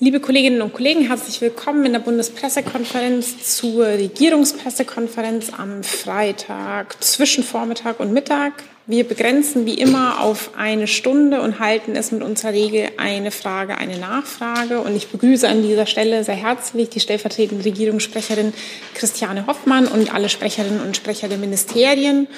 Liebe 0.00 0.20
Kolleginnen 0.20 0.62
und 0.62 0.74
Kollegen, 0.74 1.08
herzlich 1.08 1.40
willkommen 1.40 1.84
in 1.84 1.92
der 1.92 1.98
Bundespressekonferenz 1.98 3.56
zur 3.56 3.84
Regierungspressekonferenz 3.84 5.50
am 5.58 5.82
Freitag 5.82 7.02
zwischen 7.02 7.42
Vormittag 7.42 7.98
und 7.98 8.12
Mittag. 8.12 8.52
Wir 8.86 9.02
begrenzen 9.02 9.66
wie 9.66 9.74
immer 9.74 10.20
auf 10.20 10.52
eine 10.56 10.86
Stunde 10.86 11.40
und 11.40 11.58
halten 11.58 11.96
es 11.96 12.12
mit 12.12 12.22
unserer 12.22 12.52
Regel 12.52 12.90
eine 12.96 13.32
Frage, 13.32 13.76
eine 13.76 13.98
Nachfrage. 13.98 14.82
Und 14.82 14.94
ich 14.94 15.08
begrüße 15.08 15.48
an 15.48 15.62
dieser 15.64 15.86
Stelle 15.86 16.22
sehr 16.22 16.36
herzlich 16.36 16.90
die 16.90 17.00
stellvertretende 17.00 17.64
Regierungssprecherin 17.64 18.52
Christiane 18.94 19.48
Hoffmann 19.48 19.88
und 19.88 20.14
alle 20.14 20.28
Sprecherinnen 20.28 20.80
und 20.80 20.96
Sprecher 20.96 21.26
der 21.26 21.38
Ministerien. 21.38 22.28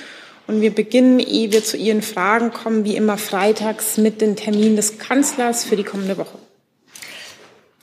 Und 0.46 0.62
wir 0.62 0.74
beginnen, 0.74 1.20
ehe 1.20 1.52
wir 1.52 1.62
zu 1.62 1.76
Ihren 1.76 2.00
Fragen 2.00 2.54
kommen, 2.54 2.86
wie 2.86 2.96
immer 2.96 3.18
freitags 3.18 3.98
mit 3.98 4.22
dem 4.22 4.34
Termin 4.34 4.76
des 4.76 4.96
Kanzlers 4.96 5.64
für 5.64 5.76
die 5.76 5.84
kommende 5.84 6.16
Woche. 6.16 6.38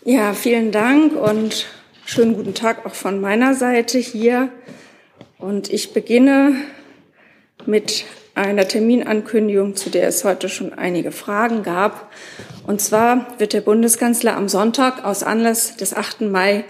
Ja, 0.10 0.34
vielen 0.34 0.72
Dank 0.72 1.18
und 1.18 1.66
schönen 2.06 2.34
guten 2.34 2.54
Tag 2.54 2.86
auch 2.86 2.96
von 2.96 3.20
meiner 3.20 3.56
Seite 3.56 3.98
hier. 3.98 4.48
Und 5.38 5.70
ich 5.70 5.92
beginne 5.92 6.56
mit 7.66 8.06
einer 8.34 8.66
Terminankündigung, 8.66 9.76
zu 9.76 9.90
der 9.90 10.08
es 10.08 10.24
heute 10.24 10.48
schon 10.48 10.72
einige 10.72 11.12
Fragen 11.12 11.62
gab. 11.62 12.10
Und 12.66 12.80
zwar 12.80 13.38
wird 13.38 13.52
der 13.52 13.60
Bundeskanzler 13.60 14.38
am 14.38 14.48
Sonntag 14.48 15.04
aus 15.04 15.24
Anlass 15.24 15.76
des 15.76 15.94
8. 15.94 16.22
Mai 16.22 16.64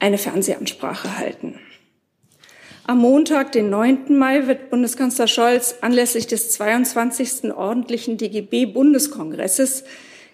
eine 0.00 0.18
Fernsehansprache 0.18 1.16
halten. 1.16 1.60
Am 2.88 2.98
Montag, 2.98 3.52
den 3.52 3.70
9. 3.70 4.18
Mai, 4.18 4.48
wird 4.48 4.68
Bundeskanzler 4.68 5.28
Scholz 5.28 5.76
anlässlich 5.80 6.26
des 6.26 6.50
22. 6.50 7.54
ordentlichen 7.54 8.16
DGB-Bundeskongresses 8.16 9.84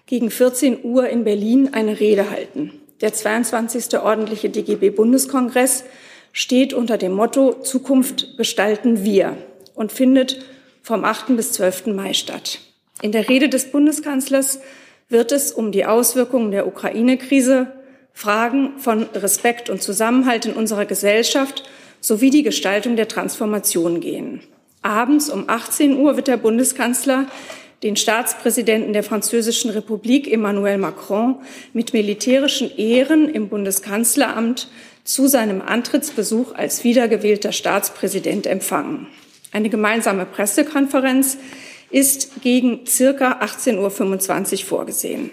gegen 0.07 0.31
14 0.31 0.83
Uhr 0.83 1.07
in 1.09 1.23
Berlin 1.23 1.73
eine 1.73 1.99
Rede 1.99 2.31
halten. 2.31 2.71
Der 3.01 3.13
22. 3.13 3.99
ordentliche 3.99 4.49
DGB-Bundeskongress 4.49 5.83
steht 6.31 6.73
unter 6.73 6.97
dem 6.97 7.11
Motto 7.11 7.61
Zukunft 7.61 8.37
gestalten 8.37 9.03
wir 9.03 9.37
und 9.75 9.91
findet 9.91 10.43
vom 10.81 11.03
8. 11.03 11.35
bis 11.35 11.51
12. 11.51 11.87
Mai 11.87 12.13
statt. 12.13 12.59
In 13.01 13.11
der 13.11 13.29
Rede 13.29 13.49
des 13.49 13.69
Bundeskanzlers 13.71 14.61
wird 15.09 15.31
es 15.31 15.51
um 15.51 15.71
die 15.71 15.85
Auswirkungen 15.85 16.51
der 16.51 16.65
Ukraine-Krise, 16.65 17.67
Fragen 18.13 18.79
von 18.79 19.03
Respekt 19.13 19.69
und 19.69 19.83
Zusammenhalt 19.83 20.47
in 20.47 20.53
unserer 20.53 20.85
Gesellschaft 20.85 21.69
sowie 22.01 22.29
die 22.29 22.43
Gestaltung 22.43 22.95
der 22.95 23.07
Transformation 23.07 23.99
gehen. 23.99 24.41
Abends 24.81 25.29
um 25.29 25.49
18 25.49 25.97
Uhr 25.97 26.15
wird 26.15 26.27
der 26.27 26.37
Bundeskanzler 26.37 27.27
den 27.83 27.95
Staatspräsidenten 27.95 28.93
der 28.93 29.03
Französischen 29.03 29.69
Republik 29.69 30.31
Emmanuel 30.31 30.77
Macron 30.77 31.35
mit 31.73 31.93
militärischen 31.93 32.75
Ehren 32.75 33.29
im 33.29 33.49
Bundeskanzleramt 33.49 34.67
zu 35.03 35.27
seinem 35.27 35.61
Antrittsbesuch 35.61 36.53
als 36.55 36.83
wiedergewählter 36.83 37.51
Staatspräsident 37.51 38.47
empfangen. 38.47 39.07
Eine 39.51 39.69
gemeinsame 39.69 40.25
Pressekonferenz 40.25 41.37
ist 41.89 42.41
gegen 42.41 42.85
circa 42.85 43.39
18.25 43.41 44.53
Uhr 44.53 44.65
vorgesehen. 44.65 45.31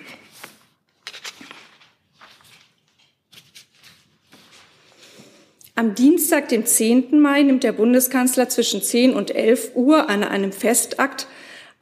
Am 5.77 5.97
Dienstag, 5.97 6.51
dem 6.51 6.65
10. 6.65 7.21
Mai, 7.21 7.43
nimmt 7.43 7.65
der 7.65 7.73
Bundeskanzler 7.73 8.49
zwischen 8.49 8.81
10 8.81 9.13
und 9.13 9.35
11 9.35 9.73
Uhr 9.75 10.09
an 10.09 10.23
einem 10.23 10.53
Festakt 10.53 11.27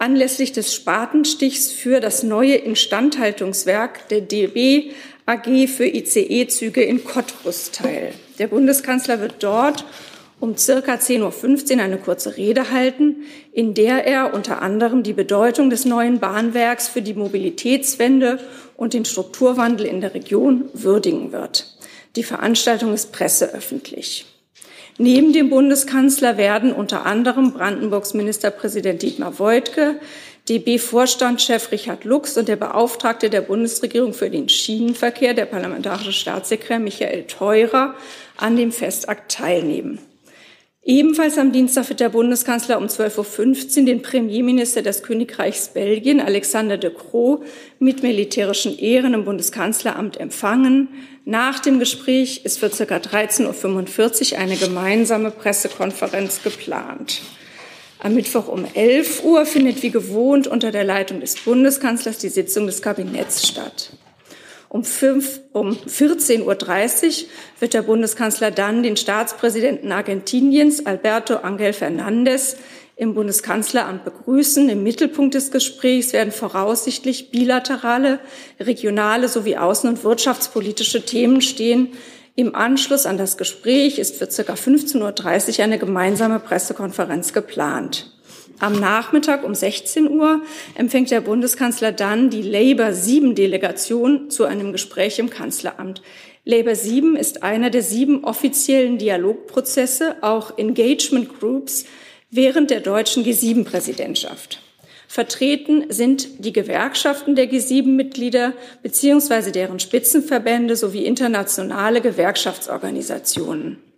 anlässlich 0.02 0.50
des 0.50 0.74
Spatenstichs 0.74 1.70
für 1.70 2.00
das 2.00 2.24
neue 2.24 2.56
Instandhaltungswerk 2.56 4.08
der 4.08 4.20
DB 4.20 4.90
AG 5.26 5.68
für 5.68 5.86
ICE-Züge 5.86 6.82
in 6.82 7.04
Cottbus 7.04 7.70
teil. 7.70 8.12
Der 8.40 8.48
Bundeskanzler 8.48 9.20
wird 9.20 9.36
dort 9.38 9.84
um 10.40 10.56
circa 10.56 10.94
10.15 10.94 11.76
Uhr 11.76 11.82
eine 11.84 11.98
kurze 11.98 12.36
Rede 12.36 12.72
halten, 12.72 13.22
in 13.52 13.74
der 13.74 14.04
er 14.04 14.34
unter 14.34 14.60
anderem 14.60 15.04
die 15.04 15.12
Bedeutung 15.12 15.70
des 15.70 15.84
neuen 15.84 16.18
Bahnwerks 16.18 16.88
für 16.88 17.00
die 17.00 17.14
Mobilitätswende 17.14 18.40
und 18.76 18.94
den 18.94 19.04
Strukturwandel 19.04 19.86
in 19.86 20.00
der 20.00 20.14
Region 20.14 20.64
würdigen 20.72 21.30
wird. 21.30 21.78
Die 22.16 22.24
Veranstaltung 22.24 22.92
ist 22.92 23.12
presseöffentlich. 23.12 24.26
Neben 24.98 25.32
dem 25.32 25.48
Bundeskanzler 25.48 26.36
werden 26.36 26.72
unter 26.72 27.06
anderem 27.06 27.52
Brandenburgs 27.52 28.14
Ministerpräsident 28.14 29.02
Dietmar 29.02 29.38
Woidke, 29.38 30.00
DB-Vorstandschef 30.48 31.70
Richard 31.70 32.04
Lux 32.04 32.36
und 32.36 32.48
der 32.48 32.56
Beauftragte 32.56 33.30
der 33.30 33.42
Bundesregierung 33.42 34.12
für 34.12 34.28
den 34.28 34.48
Schienenverkehr, 34.48 35.34
der 35.34 35.46
parlamentarische 35.46 36.12
Staatssekretär 36.12 36.80
Michael 36.80 37.24
Theurer, 37.24 37.94
an 38.36 38.56
dem 38.56 38.72
Festakt 38.72 39.32
teilnehmen. 39.32 39.98
Ebenfalls 40.84 41.38
am 41.38 41.52
Dienstag 41.52 41.88
wird 41.90 42.00
der 42.00 42.08
Bundeskanzler 42.08 42.76
um 42.76 42.86
12.15 42.86 43.78
Uhr 43.78 43.84
den 43.86 44.02
Premierminister 44.02 44.82
des 44.82 45.04
Königreichs 45.04 45.68
Belgien, 45.68 46.20
Alexander 46.20 46.76
de 46.76 46.92
Croo, 46.92 47.44
mit 47.78 48.02
militärischen 48.02 48.76
Ehren 48.76 49.14
im 49.14 49.24
Bundeskanzleramt 49.24 50.18
empfangen. 50.18 50.88
Nach 51.24 51.60
dem 51.60 51.78
Gespräch 51.78 52.44
ist 52.44 52.58
für 52.58 52.68
ca. 52.68 52.96
13.45 52.96 54.32
Uhr 54.32 54.38
eine 54.40 54.56
gemeinsame 54.56 55.30
Pressekonferenz 55.30 56.42
geplant. 56.42 57.22
Am 58.00 58.14
Mittwoch 58.14 58.48
um 58.48 58.64
11 58.74 59.22
Uhr 59.22 59.46
findet 59.46 59.84
wie 59.84 59.90
gewohnt 59.90 60.48
unter 60.48 60.72
der 60.72 60.82
Leitung 60.82 61.20
des 61.20 61.36
Bundeskanzlers 61.36 62.18
die 62.18 62.28
Sitzung 62.28 62.66
des 62.66 62.82
Kabinetts 62.82 63.46
statt. 63.46 63.92
Um, 64.72 64.84
um 65.52 65.72
14.30 65.72 66.44
Uhr 66.44 67.28
wird 67.60 67.74
der 67.74 67.82
Bundeskanzler 67.82 68.50
dann 68.50 68.82
den 68.82 68.96
Staatspräsidenten 68.96 69.92
Argentiniens, 69.92 70.86
Alberto 70.86 71.34
Angel 71.34 71.74
Fernandez, 71.74 72.56
im 72.96 73.12
Bundeskanzleramt 73.12 74.06
begrüßen. 74.06 74.70
Im 74.70 74.82
Mittelpunkt 74.82 75.34
des 75.34 75.50
Gesprächs 75.50 76.14
werden 76.14 76.32
voraussichtlich 76.32 77.30
bilaterale, 77.30 78.18
regionale 78.58 79.28
sowie 79.28 79.58
außen- 79.58 79.88
und 79.88 80.02
Themen 81.04 81.42
stehen. 81.42 81.88
Im 82.34 82.54
Anschluss 82.54 83.04
an 83.04 83.18
das 83.18 83.36
Gespräch 83.36 83.98
ist 83.98 84.16
für 84.16 84.26
ca. 84.26 84.54
15.30 84.54 85.58
Uhr 85.58 85.64
eine 85.64 85.78
gemeinsame 85.78 86.40
Pressekonferenz 86.40 87.34
geplant. 87.34 88.10
Am 88.58 88.78
Nachmittag 88.78 89.44
um 89.44 89.54
16 89.54 90.08
Uhr 90.08 90.42
empfängt 90.74 91.10
der 91.10 91.20
Bundeskanzler 91.20 91.92
dann 91.92 92.30
die 92.30 92.42
Labour 92.42 92.92
7 92.92 93.34
Delegation 93.34 94.30
zu 94.30 94.44
einem 94.44 94.72
Gespräch 94.72 95.18
im 95.18 95.30
Kanzleramt. 95.30 96.02
Labour 96.44 96.74
7 96.74 97.16
ist 97.16 97.42
einer 97.42 97.70
der 97.70 97.82
sieben 97.82 98.24
offiziellen 98.24 98.98
Dialogprozesse, 98.98 100.16
auch 100.22 100.58
Engagement 100.58 101.38
Groups, 101.38 101.84
während 102.30 102.70
der 102.70 102.80
deutschen 102.80 103.24
G7-Präsidentschaft. 103.24 104.60
Vertreten 105.06 105.84
sind 105.90 106.44
die 106.44 106.54
Gewerkschaften 106.54 107.36
der 107.36 107.50
G7-Mitglieder 107.50 108.54
beziehungsweise 108.82 109.52
deren 109.52 109.78
Spitzenverbände 109.78 110.74
sowie 110.74 111.04
internationale 111.04 112.00
Gewerkschaftsorganisationen. 112.00 113.91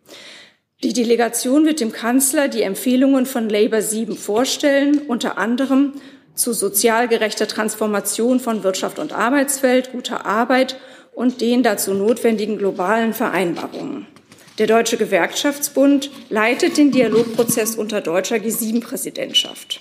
Die 0.85 0.93
Delegation 0.93 1.65
wird 1.65 1.81
dem 1.81 1.93
Kanzler 1.93 2.49
die 2.49 2.61
Empfehlungen 2.61 3.25
von 3.25 3.49
Labour 3.49 3.81
7 3.81 4.19
vorstellen, 4.19 4.99
unter 5.09 5.39
anderem 5.39 5.95
zu 6.35 6.53
sozial 6.53 7.09
gerechter 7.09 7.49
Transformation 7.49 8.39
von 8.39 8.65
Wirtschaft 8.65 8.99
und 8.99 9.15
Arbeitswelt, 9.15 9.93
guter 9.93 10.27
Arbeit 10.27 10.79
und 11.15 11.41
den 11.41 11.63
dazu 11.63 11.95
notwendigen 11.95 12.59
globalen 12.59 13.15
Vereinbarungen. 13.15 14.07
Der 14.59 14.67
Deutsche 14.67 14.99
Gewerkschaftsbund 14.99 16.11
leitet 16.29 16.77
den 16.77 16.91
Dialogprozess 16.91 17.77
unter 17.77 18.03
deutscher 18.03 18.37
G7-Präsidentschaft. 18.37 19.81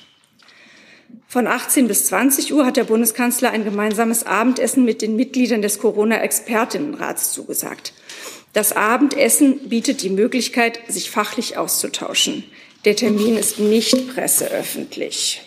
Von 1.28 1.48
18 1.48 1.90
bis 1.90 2.06
20 2.06 2.54
Uhr 2.54 2.66
hat 2.66 2.78
der 2.78 2.86
Bundeskanzler 2.86 3.52
ein 3.52 3.66
gemeinsames 3.66 4.26
Abendessen 4.26 4.86
mit 4.86 5.02
den 5.02 5.18
Mitgliedern 5.18 5.62
des 5.62 5.80
Corona-Expertinnenrats 5.80 7.34
zugesagt. 7.34 7.92
Das 8.54 8.72
Abendessen 8.72 9.68
bietet 9.68 10.04
die 10.04 10.12
Möglichkeit, 10.12 10.80
sich 10.88 11.10
fachlich 11.10 11.58
auszutauschen. 11.58 12.44
Der 12.86 12.96
Termin 12.96 13.36
ist 13.36 13.60
nicht 13.60 14.14
presseöffentlich. 14.14 15.42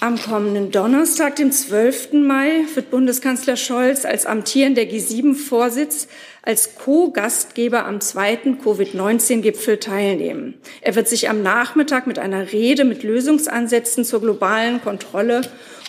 Am 0.00 0.16
kommenden 0.16 0.70
Donnerstag, 0.70 1.34
dem 1.34 1.50
12. 1.50 2.12
Mai, 2.12 2.64
wird 2.74 2.92
Bundeskanzler 2.92 3.56
Scholz 3.56 4.04
als 4.04 4.26
amtierender 4.26 4.82
G7-Vorsitz 4.82 6.06
als 6.42 6.76
Co-Gastgeber 6.76 7.84
am 7.84 8.00
zweiten 8.00 8.60
Covid-19-Gipfel 8.60 9.78
teilnehmen. 9.78 10.54
Er 10.82 10.94
wird 10.94 11.08
sich 11.08 11.28
am 11.28 11.42
Nachmittag 11.42 12.06
mit 12.06 12.20
einer 12.20 12.52
Rede 12.52 12.84
mit 12.84 13.02
Lösungsansätzen 13.02 14.04
zur 14.04 14.20
globalen 14.20 14.80
Kontrolle 14.80 15.40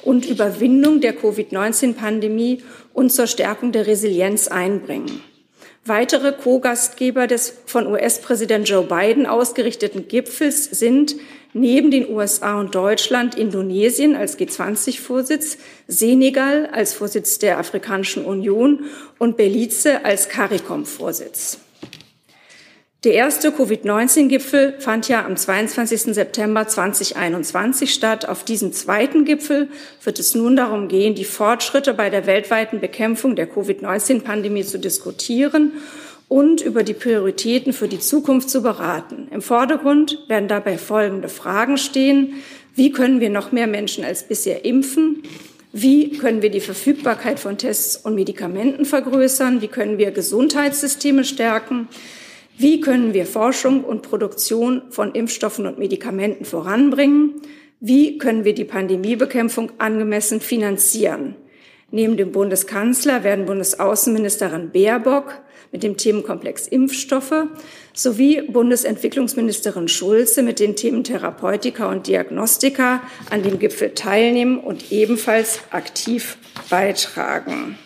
und 0.04 0.26
Überwindung 0.26 1.02
der 1.02 1.14
Covid-19-Pandemie 1.14 2.64
und 2.94 3.12
zur 3.12 3.28
Stärkung 3.28 3.72
der 3.72 3.88
Resilienz 3.88 4.48
einbringen. 4.48 5.22
Weitere 5.86 6.34
Co-Gastgeber 6.34 7.26
des 7.26 7.54
von 7.66 7.88
US-Präsident 7.88 8.68
Joe 8.70 8.84
Biden 8.84 9.26
ausgerichteten 9.26 10.08
Gipfels 10.08 10.66
sind 10.66 11.16
neben 11.54 11.90
den 11.90 12.10
USA 12.10 12.60
und 12.60 12.76
Deutschland 12.76 13.36
Indonesien 13.36 14.16
als 14.16 14.38
G20-Vorsitz, 14.38 15.58
Senegal 15.88 16.70
als 16.72 16.94
Vorsitz 16.94 17.40
der 17.40 17.58
Afrikanischen 17.58 18.24
Union 18.24 18.86
und 19.18 19.38
Belize 19.38 20.06
als 20.06 20.30
CARICOM-Vorsitz. 20.30 21.60
Der 23.06 23.14
erste 23.14 23.54
Covid-19-Gipfel 23.54 24.74
fand 24.80 25.08
ja 25.08 25.26
am 25.26 25.38
22. 25.38 26.14
September 26.14 26.68
2021 26.68 27.94
statt. 27.94 28.28
Auf 28.28 28.44
diesem 28.44 28.74
zweiten 28.74 29.24
Gipfel 29.24 29.70
wird 30.04 30.20
es 30.20 30.36
nun 30.36 30.58
darum 30.58 30.90
gehen, 30.90 31.16
die 31.16 31.24
Fortschritte 31.24 31.94
bei 31.94 32.10
der 32.10 32.26
weltweiten 32.26 32.82
Bekämpfung 32.82 33.38
der 33.38 33.48
Covid-19-Pandemie 33.48 34.66
zu 34.66 34.80
diskutieren 34.80 35.72
und 36.28 36.60
über 36.60 36.84
die 36.84 36.94
Prioritäten 36.94 37.72
für 37.72 37.88
die 37.88 38.00
Zukunft 38.00 38.50
zu 38.50 38.62
beraten. 38.62 39.30
Im 39.32 39.42
Vordergrund 39.42 40.20
werden 40.28 40.50
dabei 40.50 40.78
folgende 40.78 41.30
Fragen 41.30 41.78
stehen. 41.78 42.34
Wie 42.76 42.92
können 42.92 43.22
wir 43.22 43.30
noch 43.30 43.54
mehr 43.54 43.68
Menschen 43.68 44.04
als 44.04 44.28
bisher 44.28 44.66
impfen? 44.66 45.24
Wie 45.72 46.18
können 46.18 46.42
wir 46.42 46.50
die 46.50 46.60
Verfügbarkeit 46.60 47.40
von 47.40 47.58
Tests 47.58 47.96
und 47.96 48.16
Medikamenten 48.16 48.84
vergrößern? 48.84 49.62
Wie 49.62 49.70
können 49.70 49.98
wir 49.98 50.12
Gesundheitssysteme 50.12 51.24
stärken? 51.24 51.88
Wie 52.62 52.82
können 52.82 53.14
wir 53.14 53.26
Forschung 53.26 53.86
und 53.86 54.02
Produktion 54.02 54.82
von 54.90 55.14
Impfstoffen 55.14 55.66
und 55.66 55.80
Medikamenten 55.80 56.44
voranbringen? 56.44 57.42
Wie 57.80 58.18
können 58.18 58.44
wir 58.44 58.54
die 58.54 58.66
Pandemiebekämpfung 58.66 59.72
angemessen 59.78 60.42
finanzieren? 60.42 61.38
Neben 61.90 62.18
dem 62.18 62.34
Bundeskanzler 62.34 63.24
werden 63.24 63.46
Bundesaußenministerin 63.46 64.72
Baerbock 64.72 65.36
mit 65.72 65.84
dem 65.84 65.96
Themenkomplex 65.96 66.68
Impfstoffe 66.68 67.46
sowie 67.94 68.42
Bundesentwicklungsministerin 68.42 69.88
Schulze 69.88 70.44
mit 70.44 70.60
den 70.60 70.76
Themen 70.76 71.06
Therapeutika 71.06 71.90
und 71.90 72.08
Diagnostika 72.08 73.02
an 73.30 73.42
dem 73.42 73.60
Gipfel 73.60 73.94
teilnehmen 73.94 74.60
und 74.60 74.92
ebenfalls 74.92 75.62
aktiv 75.72 76.38
beitragen. 76.70 77.78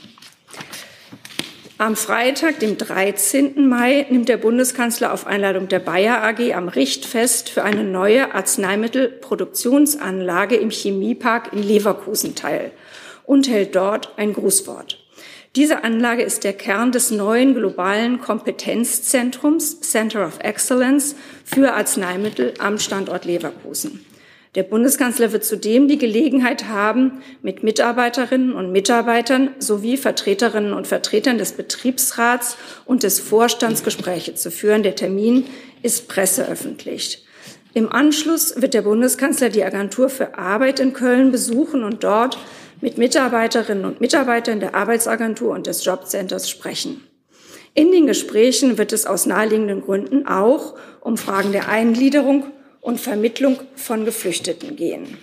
Am 1.79 1.95
Freitag, 1.95 2.59
dem 2.59 2.77
13. 2.77 3.67
Mai, 3.67 4.05
nimmt 4.11 4.29
der 4.29 4.37
Bundeskanzler 4.37 5.11
auf 5.11 5.25
Einladung 5.25 5.67
der 5.67 5.79
Bayer 5.79 6.21
AG 6.21 6.53
am 6.53 6.67
Richtfest 6.67 7.49
für 7.49 7.63
eine 7.63 7.83
neue 7.83 8.35
Arzneimittelproduktionsanlage 8.35 10.55
im 10.55 10.69
Chemiepark 10.69 11.51
in 11.51 11.63
Leverkusen 11.63 12.35
teil 12.35 12.69
und 13.25 13.49
hält 13.49 13.75
dort 13.75 14.13
ein 14.17 14.33
Grußwort. 14.33 14.99
Diese 15.55 15.83
Anlage 15.83 16.21
ist 16.21 16.43
der 16.43 16.53
Kern 16.53 16.91
des 16.91 17.09
neuen 17.09 17.55
globalen 17.55 18.21
Kompetenzzentrums 18.21 19.81
Center 19.81 20.27
of 20.27 20.37
Excellence 20.41 21.15
für 21.43 21.73
Arzneimittel 21.73 22.53
am 22.59 22.77
Standort 22.77 23.25
Leverkusen. 23.25 24.05
Der 24.55 24.61
Bundeskanzler 24.61 25.31
wird 25.31 25.43
zudem 25.43 25.87
die 25.87 25.97
Gelegenheit 25.97 26.67
haben, 26.67 27.23
mit 27.41 27.63
Mitarbeiterinnen 27.63 28.53
und 28.53 28.71
Mitarbeitern 28.71 29.49
sowie 29.57 29.97
Vertreterinnen 29.97 30.73
und 30.73 30.85
Vertretern 30.85 31.39
des 31.39 31.53
Betriebsrats 31.53 32.55
und 32.85 33.01
des 33.01 33.19
Vorstands 33.19 33.83
Gespräche 33.83 34.35
zu 34.35 34.51
führen. 34.51 34.83
Der 34.83 34.95
Termin 34.95 35.45
ist 35.81 36.07
presseöffentlich. 36.07 37.25
Im 37.73 37.91
Anschluss 37.91 38.61
wird 38.61 38.75
der 38.75 38.83
Bundeskanzler 38.83 39.49
die 39.49 39.63
Agentur 39.63 40.09
für 40.09 40.37
Arbeit 40.37 40.79
in 40.79 40.93
Köln 40.93 41.31
besuchen 41.31 41.83
und 41.83 42.03
dort 42.03 42.37
mit 42.79 42.99
Mitarbeiterinnen 42.99 43.85
und 43.85 44.01
Mitarbeitern 44.01 44.59
der 44.59 44.75
Arbeitsagentur 44.75 45.51
und 45.51 45.65
des 45.65 45.83
Jobcenters 45.83 46.47
sprechen. 46.47 47.01
In 47.73 47.91
den 47.91 48.05
Gesprächen 48.05 48.77
wird 48.77 48.93
es 48.93 49.07
aus 49.07 49.25
naheliegenden 49.25 49.81
Gründen 49.81 50.27
auch 50.27 50.75
um 51.01 51.17
Fragen 51.17 51.51
der 51.51 51.69
Eingliederung 51.69 52.45
und 52.83 52.99
Vermittlung 52.99 53.61
von 53.75 54.03
Geflüchteten 54.03 54.75
gehen. 54.75 55.17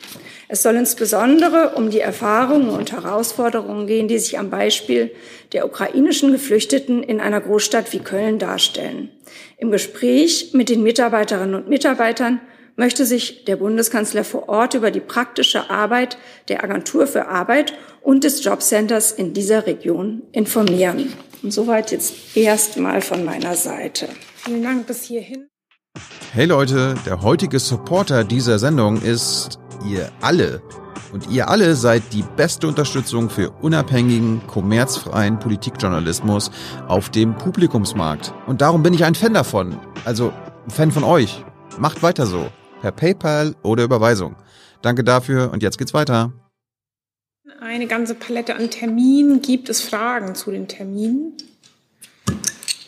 Es 0.49 0.62
soll 0.62 0.77
insbesondere 0.77 1.75
um 1.77 1.91
die 1.91 2.01
Erfahrungen 2.01 2.71
und 2.71 2.91
Herausforderungen 2.91 3.87
gehen, 3.87 4.09
die 4.09 4.19
sich 4.19 4.39
am 4.39 4.49
Beispiel 4.49 5.12
der 5.53 5.67
ukrainischen 5.67 6.33
Geflüchteten 6.33 7.03
in 7.03 7.21
einer 7.21 7.41
Großstadt 7.41 7.93
wie 7.93 7.99
Köln 7.99 8.39
darstellen. 8.39 9.11
Im 9.59 9.71
Gespräch 9.71 10.53
mit 10.55 10.71
den 10.71 10.83
Mitarbeiterinnen 10.83 11.55
und 11.55 11.69
Mitarbeitern 11.69 12.41
möchte 12.77 13.05
sich 13.05 13.45
der 13.45 13.57
Bundeskanzler 13.57 14.25
vor 14.25 14.49
Ort 14.49 14.73
über 14.73 14.91
die 14.91 15.01
praktische 15.01 15.69
Arbeit 15.69 16.17
der 16.49 16.65
Agentur 16.65 17.06
für 17.06 17.29
Arbeit 17.29 17.75
und 18.01 18.25
des 18.25 18.43
Jobcenters 18.43 19.13
in 19.13 19.35
dieser 19.35 19.67
Region 19.67 20.23
informieren. 20.33 21.13
Und 21.43 21.53
soweit 21.53 21.93
jetzt 21.93 22.15
erstmal 22.35 23.03
von 23.03 23.23
meiner 23.23 23.55
Seite. 23.55 24.09
Vielen 24.37 24.63
Dank 24.63 24.87
bis 24.87 25.05
hierhin. 25.05 25.50
Hey 26.33 26.47
Leute, 26.47 26.95
der 27.07 27.23
heutige 27.23 27.59
Supporter 27.59 28.23
dieser 28.23 28.61
Sendung 28.61 29.03
ist 29.03 29.59
ihr 29.85 30.13
alle. 30.21 30.63
Und 31.13 31.29
ihr 31.29 31.49
alle 31.49 31.75
seid 31.75 32.05
die 32.13 32.23
beste 32.37 32.69
Unterstützung 32.69 33.29
für 33.31 33.51
unabhängigen, 33.51 34.41
kommerzfreien 34.47 35.41
Politikjournalismus 35.41 36.53
auf 36.87 37.09
dem 37.09 37.37
Publikumsmarkt. 37.37 38.33
Und 38.47 38.61
darum 38.61 38.85
bin 38.85 38.95
ich 38.95 39.05
ein 39.05 39.17
Fan 39.17 39.35
davon. 39.35 39.77
Also 40.05 40.33
ein 40.65 40.71
Fan 40.71 40.93
von 40.93 41.03
euch. 41.03 41.45
Macht 41.79 42.05
weiter 42.05 42.27
so. 42.27 42.47
Per 42.81 42.93
PayPal 42.93 43.57
oder 43.65 43.83
Überweisung. 43.83 44.37
Danke 44.83 45.03
dafür 45.03 45.51
und 45.53 45.65
jetzt 45.65 45.79
geht's 45.79 45.95
weiter. 45.95 46.33
Eine 47.61 47.89
ganze 47.89 48.15
Palette 48.15 48.55
an 48.55 48.71
Terminen. 48.71 49.43
Gibt 49.43 49.69
es 49.69 49.81
Fragen 49.81 50.37
zu 50.37 50.53
den 50.53 50.69
Terminen? 50.69 51.33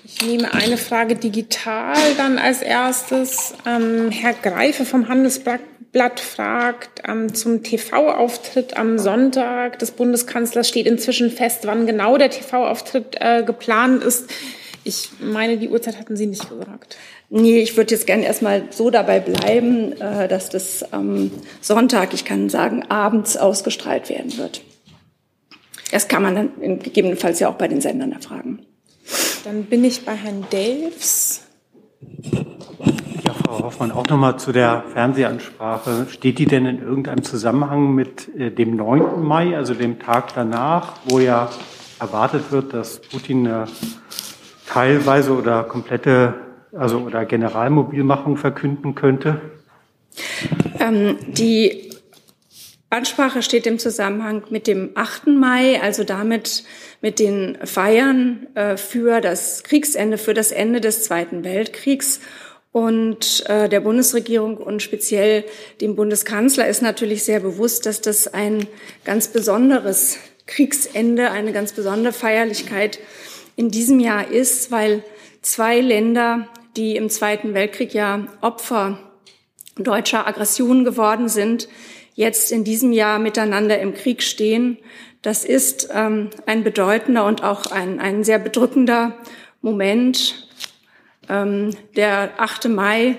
Ich 0.05 0.21
nehme 0.27 0.53
eine 0.53 0.77
Frage 0.77 1.15
digital 1.15 1.97
dann 2.17 2.39
als 2.39 2.61
erstes. 2.61 3.55
Ähm, 3.65 4.11
Herr 4.11 4.33
Greife 4.35 4.85
vom 4.85 5.09
Handelsblatt 5.09 6.19
fragt 6.19 7.03
ähm, 7.07 7.35
zum 7.35 7.63
TV-Auftritt 7.63 8.77
am 8.77 8.99
Sonntag 8.99 9.79
des 9.79 9.93
Bundeskanzlers. 9.93 10.69
Steht 10.69 10.87
inzwischen 10.87 11.31
fest, 11.31 11.61
wann 11.67 11.87
genau 11.87 12.19
der 12.19 12.31
TV-Auftritt 12.31 13.17
äh, 13.21 13.45
geplant 13.45 14.03
ist. 14.03 14.29
Ich 14.83 15.11
meine, 15.21 15.59
die 15.59 15.69
Uhrzeit 15.69 15.97
hatten 15.97 16.17
Sie 16.17 16.27
nicht 16.27 16.49
gesagt. 16.49 16.97
Nee, 17.31 17.61
ich 17.61 17.77
würde 17.77 17.95
jetzt 17.95 18.09
gerne 18.09 18.25
erstmal 18.25 18.65
so 18.71 18.91
dabei 18.91 19.21
bleiben, 19.21 19.93
äh, 20.01 20.27
dass 20.27 20.49
das 20.49 20.93
am 20.93 21.31
Sonntag, 21.61 22.13
ich 22.13 22.25
kann 22.25 22.49
sagen, 22.49 22.85
abends 22.89 23.37
ausgestrahlt 23.37 24.11
werden 24.11 24.37
wird. 24.37 24.63
Das 25.93 26.09
kann 26.09 26.23
man 26.23 26.35
dann 26.35 26.79
gegebenenfalls 26.81 27.39
ja 27.39 27.49
auch 27.49 27.55
bei 27.55 27.69
den 27.69 27.81
Sendern 27.81 28.11
erfragen. 28.11 28.67
Dann 29.45 29.65
bin 29.65 29.85
ich 29.85 30.05
bei 30.05 30.15
Herrn 30.15 30.45
Delfs. 30.53 31.47
Ja, 33.25 33.33
Frau 33.33 33.65
Hoffmann, 33.65 33.93
auch 33.93 34.07
nochmal 34.07 34.39
zu 34.39 34.53
der 34.53 34.85
Fernsehansprache. 34.93 36.07
Steht 36.11 36.39
die 36.39 36.47
denn 36.47 36.67
in 36.67 36.83
irgendeinem 36.83 37.23
Zusammenhang 37.23 37.95
mit 37.95 38.35
äh, 38.37 38.51
dem 38.51 38.77
9. 38.77 39.23
Mai, 39.23 39.57
also 39.57 39.75
dem 39.75 39.99
Tag 39.99 40.35
danach, 40.35 40.95
wo 41.05 41.19
ja 41.19 41.51
erwartet 42.01 42.51
wird, 42.51 42.75
dass 42.75 43.01
Putin 43.01 43.47
eine 43.47 43.67
teilweise 44.67 45.33
oder 45.33 45.65
komplette, 45.65 46.35
also 46.73 46.99
oder 46.99 47.25
Generalmobilmachung 47.25 48.37
verkünden 48.37 48.95
könnte? 48.95 49.41
Ähm, 50.81 51.17
die 51.29 51.82
Ansprache 52.93 53.43
steht 53.43 53.67
im 53.67 53.79
Zusammenhang 53.79 54.45
mit 54.51 54.67
dem 54.67 54.91
8. 54.95 55.29
Mai, 55.29 55.81
also 55.81 56.05
damit 56.05 56.63
mit 57.01 57.19
den 57.19 57.57
Feiern 57.65 58.47
äh, 58.55 58.77
für 58.77 59.23
das 59.23 59.65
Kriegsende, 59.65 60.19
für 60.19 60.35
das 60.35 60.53
Ende 60.53 60.81
des 60.83 61.03
Zweiten 61.03 61.43
Weltkriegs. 61.43 62.21
Und 62.71 63.45
äh, 63.49 63.71
der 63.71 63.81
Bundesregierung 63.81 64.59
und 64.59 64.83
speziell 64.83 65.45
dem 65.81 65.97
Bundeskanzler 65.97 66.69
ist 66.69 66.83
natürlich 66.83 67.25
sehr 67.25 67.41
bewusst, 67.41 67.87
dass 67.87 68.03
das 68.03 68.33
ein 68.33 68.67
ganz 69.05 69.29
besonderes 69.29 70.19
Kriegsende, 70.47 71.31
eine 71.31 71.53
ganz 71.53 71.73
besondere 71.73 72.13
Feierlichkeit 72.13 72.99
in 73.57 73.71
diesem 73.71 74.01
Jahr 74.01 74.31
ist, 74.31 74.71
weil 74.71 75.03
zwei 75.41 75.81
Länder, 75.81 76.49
die 76.77 76.97
im 76.97 77.09
Zweiten 77.09 77.55
Weltkrieg 77.55 77.95
ja 77.95 78.27
Opfer 78.43 78.99
deutscher 79.77 80.27
Aggression 80.27 80.85
geworden 80.85 81.31
sind, 81.31 81.69
jetzt 82.15 82.53
in 82.53 82.65
diesem 82.65 82.93
Jahr 82.93 83.19
miteinander 83.19 83.79
im 83.81 83.95
Krieg 83.95 84.23
stehen. 84.23 84.79
Das 85.23 85.45
ist 85.45 85.89
ähm, 85.93 86.31
ein 86.47 86.65
bedeutender 86.65 87.25
und 87.27 87.43
auch 87.43 87.67
ein, 87.67 88.01
ein 88.01 88.25
sehr 88.25 88.39
bedrückender 88.39 89.17
Moment. 89.61 90.49
Ähm, 91.29 91.71
der 91.97 92.33
8. 92.39 92.69
Mai 92.69 93.17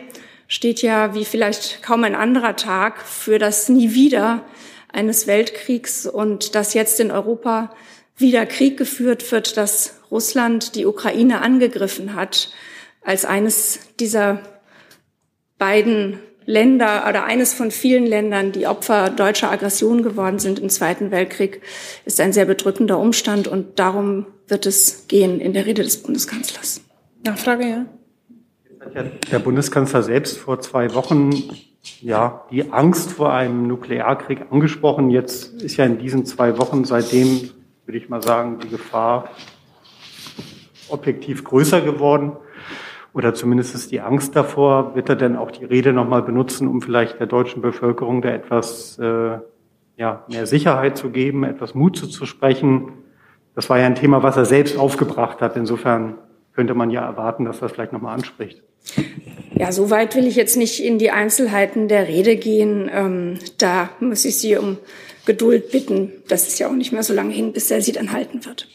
steht 0.47 0.81
ja 0.81 1.15
wie 1.15 1.25
vielleicht 1.25 1.81
kaum 1.81 2.03
ein 2.03 2.15
anderer 2.15 2.55
Tag 2.55 3.01
für 3.01 3.39
das 3.39 3.69
Nie 3.69 3.93
wieder 3.93 4.43
eines 4.91 5.25
Weltkriegs 5.25 6.05
und 6.05 6.55
dass 6.55 6.73
jetzt 6.73 6.99
in 6.99 7.09
Europa 7.09 7.73
wieder 8.17 8.45
Krieg 8.45 8.77
geführt 8.77 9.31
wird, 9.31 9.57
dass 9.57 9.99
Russland 10.11 10.75
die 10.75 10.85
Ukraine 10.85 11.41
angegriffen 11.41 12.13
hat 12.13 12.51
als 13.01 13.25
eines 13.25 13.79
dieser 13.99 14.43
beiden 15.57 16.19
Länder 16.45 17.05
oder 17.09 17.25
eines 17.25 17.53
von 17.53 17.71
vielen 17.71 18.05
Ländern, 18.05 18.51
die 18.51 18.67
Opfer 18.67 19.09
deutscher 19.09 19.51
Aggression 19.51 20.03
geworden 20.03 20.39
sind 20.39 20.59
im 20.59 20.69
Zweiten 20.69 21.11
Weltkrieg, 21.11 21.61
ist 22.05 22.19
ein 22.19 22.33
sehr 22.33 22.45
bedrückender 22.45 22.99
Umstand. 22.99 23.47
Und 23.47 23.79
darum 23.79 24.25
wird 24.47 24.65
es 24.65 25.07
gehen 25.07 25.39
in 25.39 25.53
der 25.53 25.65
Rede 25.65 25.83
des 25.83 26.01
Bundeskanzlers. 26.01 26.81
Nachfrage, 27.23 27.63
ja. 27.65 27.85
Jetzt 28.69 28.85
hat 28.85 28.95
ja 28.95 29.03
der 29.31 29.39
Bundeskanzler 29.39 30.03
selbst 30.03 30.37
vor 30.37 30.59
zwei 30.59 30.93
Wochen 30.93 31.31
ja 32.01 32.45
die 32.51 32.71
Angst 32.71 33.11
vor 33.11 33.33
einem 33.33 33.67
Nuklearkrieg 33.67 34.51
angesprochen. 34.51 35.09
Jetzt 35.09 35.61
ist 35.61 35.77
ja 35.77 35.85
in 35.85 35.97
diesen 35.97 36.25
zwei 36.25 36.57
Wochen 36.57 36.85
seitdem, 36.85 37.49
würde 37.85 37.97
ich 37.97 38.09
mal 38.09 38.21
sagen, 38.21 38.59
die 38.59 38.69
Gefahr 38.69 39.29
objektiv 40.89 41.43
größer 41.43 41.81
geworden 41.81 42.33
oder 43.13 43.33
zumindest 43.33 43.75
ist 43.75 43.91
die 43.91 44.01
Angst 44.01 44.35
davor. 44.35 44.95
Wird 44.95 45.09
er 45.09 45.15
denn 45.15 45.35
auch 45.35 45.51
die 45.51 45.65
Rede 45.65 45.93
nochmal 45.93 46.23
benutzen, 46.23 46.67
um 46.67 46.81
vielleicht 46.81 47.19
der 47.19 47.27
deutschen 47.27 47.61
Bevölkerung 47.61 48.21
da 48.21 48.29
etwas 48.29 48.97
äh, 48.99 49.37
ja, 49.97 50.25
mehr 50.27 50.47
Sicherheit 50.47 50.97
zu 50.97 51.09
geben, 51.09 51.43
etwas 51.43 51.75
Mut 51.75 51.95
zuzusprechen? 51.95 52.93
Das 53.55 53.69
war 53.69 53.77
ja 53.77 53.85
ein 53.85 53.95
Thema, 53.95 54.23
was 54.23 54.35
er 54.35 54.45
selbst 54.45 54.77
aufgebracht 54.77 55.41
hat. 55.41 55.55
Insofern 55.55 56.15
könnte 56.53 56.73
man 56.73 56.89
ja 56.89 57.05
erwarten, 57.05 57.45
dass 57.45 57.59
das 57.59 57.71
vielleicht 57.71 57.93
nochmal 57.93 58.15
anspricht. 58.15 58.63
Ja, 59.55 59.71
so 59.71 59.91
weit 59.91 60.15
will 60.15 60.25
ich 60.25 60.35
jetzt 60.35 60.57
nicht 60.57 60.83
in 60.83 60.97
die 60.97 61.11
Einzelheiten 61.11 61.87
der 61.87 62.07
Rede 62.07 62.35
gehen. 62.35 62.89
Ähm, 62.91 63.37
da 63.59 63.89
muss 63.99 64.25
ich 64.25 64.37
Sie 64.37 64.57
um 64.57 64.77
Geduld 65.25 65.71
bitten. 65.71 66.11
Das 66.27 66.47
ist 66.47 66.59
ja 66.59 66.67
auch 66.67 66.73
nicht 66.73 66.91
mehr 66.91 67.03
so 67.03 67.13
lange 67.13 67.33
hin, 67.33 67.53
bis 67.53 67.71
er 67.71 67.81
sie 67.81 67.91
dann 67.91 68.11
halten 68.11 68.45
wird. 68.45 68.67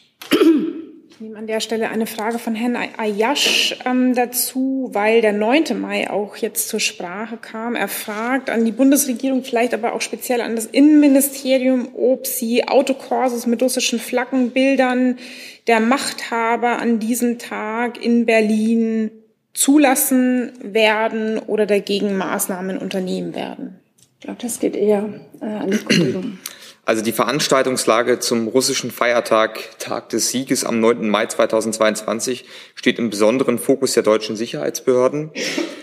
Ich 1.19 1.23
nehme 1.23 1.37
an 1.37 1.49
der 1.49 1.59
Stelle 1.59 1.89
eine 1.89 2.07
Frage 2.07 2.39
von 2.39 2.55
Herrn 2.55 2.77
Ayash 2.77 3.77
ähm, 3.85 4.15
dazu, 4.15 4.91
weil 4.93 5.21
der 5.21 5.33
9. 5.33 5.65
Mai 5.75 6.09
auch 6.09 6.37
jetzt 6.37 6.69
zur 6.69 6.79
Sprache 6.79 7.37
kam. 7.39 7.75
Er 7.75 7.89
fragt 7.89 8.51
an 8.51 8.65
die 8.65 8.71
Bundesregierung, 8.71 9.43
vielleicht 9.43 9.75
aber 9.75 9.95
auch 9.95 10.01
speziell 10.01 10.41
an 10.41 10.55
das 10.55 10.67
Innenministerium, 10.67 11.89
ob 11.97 12.29
sie 12.29 12.69
Autokorsos 12.69 13.49
mit 13.49 13.61
russischen 13.61 13.99
Flaggenbildern 13.99 15.19
der 15.67 15.81
Machthaber 15.81 16.79
an 16.79 17.01
diesem 17.01 17.41
Tag 17.41 18.01
in 18.01 18.25
Berlin 18.25 19.11
zulassen 19.55 20.53
werden 20.63 21.41
oder 21.41 21.67
dagegen 21.67 22.17
Maßnahmen 22.17 22.79
unternehmen 22.79 23.35
werden. 23.35 23.81
Ich 24.21 24.27
glaube, 24.27 24.39
das 24.41 24.61
geht 24.61 24.77
eher 24.77 25.09
äh, 25.41 25.47
an 25.47 25.73
die 25.73 25.79
Kollegen. 25.79 26.39
Also 26.89 27.03
die 27.03 27.13
Veranstaltungslage 27.13 28.19
zum 28.19 28.49
russischen 28.49 28.91
Feiertag 28.91 29.79
Tag 29.79 30.09
des 30.09 30.31
Sieges 30.31 30.65
am 30.65 30.81
9. 30.81 31.07
Mai 31.07 31.27
2022 31.27 32.47
steht 32.75 32.99
im 32.99 33.11
besonderen 33.11 33.59
Fokus 33.59 33.93
der 33.93 34.03
deutschen 34.03 34.37
Sicherheitsbehörden, 34.37 35.31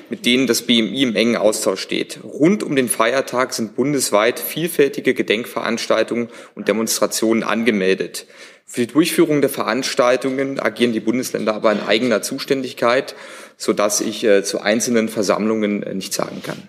mit 0.09 0.25
denen 0.25 0.47
das 0.47 0.63
BMI 0.63 1.03
im 1.03 1.15
engen 1.15 1.35
Austausch 1.35 1.81
steht. 1.81 2.21
Rund 2.23 2.63
um 2.63 2.75
den 2.75 2.89
Feiertag 2.89 3.53
sind 3.53 3.75
bundesweit 3.75 4.39
vielfältige 4.39 5.13
Gedenkveranstaltungen 5.13 6.29
und 6.55 6.69
Demonstrationen 6.69 7.43
angemeldet. 7.43 8.25
Für 8.65 8.81
die 8.81 8.91
Durchführung 8.91 9.41
der 9.41 9.51
Veranstaltungen 9.51 10.59
agieren 10.59 10.91
die 10.91 11.01
Bundesländer 11.01 11.53
aber 11.53 11.71
in 11.71 11.81
eigener 11.81 12.23
Zuständigkeit, 12.23 13.13
sodass 13.57 14.01
ich 14.01 14.23
äh, 14.23 14.43
zu 14.43 14.59
einzelnen 14.59 15.09
Versammlungen 15.09 15.83
äh, 15.83 15.93
nicht 15.93 16.15
sagen 16.15 16.41
kann. 16.43 16.67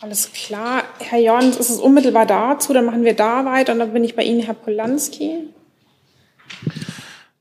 Alles 0.00 0.30
klar. 0.32 0.82
Herr 0.98 1.20
Jorns, 1.20 1.56
ist 1.56 1.70
es 1.70 1.78
unmittelbar 1.78 2.26
dazu? 2.26 2.74
Dann 2.74 2.84
machen 2.84 3.04
wir 3.04 3.14
da 3.14 3.46
weiter 3.46 3.72
und 3.72 3.78
dann 3.78 3.92
bin 3.94 4.04
ich 4.04 4.14
bei 4.14 4.24
Ihnen, 4.24 4.42
Herr 4.42 4.54
Polanski. 4.54 5.48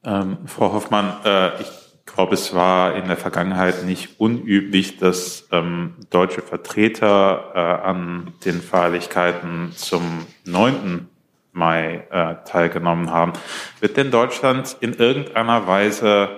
Ähm, 0.05 0.37
Frau 0.45 0.71
Hoffmann, 0.71 1.17
äh, 1.25 1.61
ich 1.61 1.67
glaube, 2.05 2.35
es 2.35 2.55
war 2.55 2.95
in 2.95 3.07
der 3.07 3.17
Vergangenheit 3.17 3.83
nicht 3.83 4.21
unüblich, 4.21 4.97
dass 4.97 5.47
ähm, 5.51 5.95
deutsche 6.11 6.41
Vertreter 6.41 7.51
äh, 7.53 7.59
an 7.59 8.33
den 8.45 8.61
Feierlichkeiten 8.61 9.73
zum 9.75 10.25
9. 10.45 11.09
Mai 11.51 12.07
äh, 12.09 12.35
teilgenommen 12.45 13.11
haben. 13.11 13.33
Wird 13.81 13.97
denn 13.97 14.11
Deutschland 14.11 14.77
in 14.79 14.93
irgendeiner 14.93 15.67
Weise, 15.67 16.29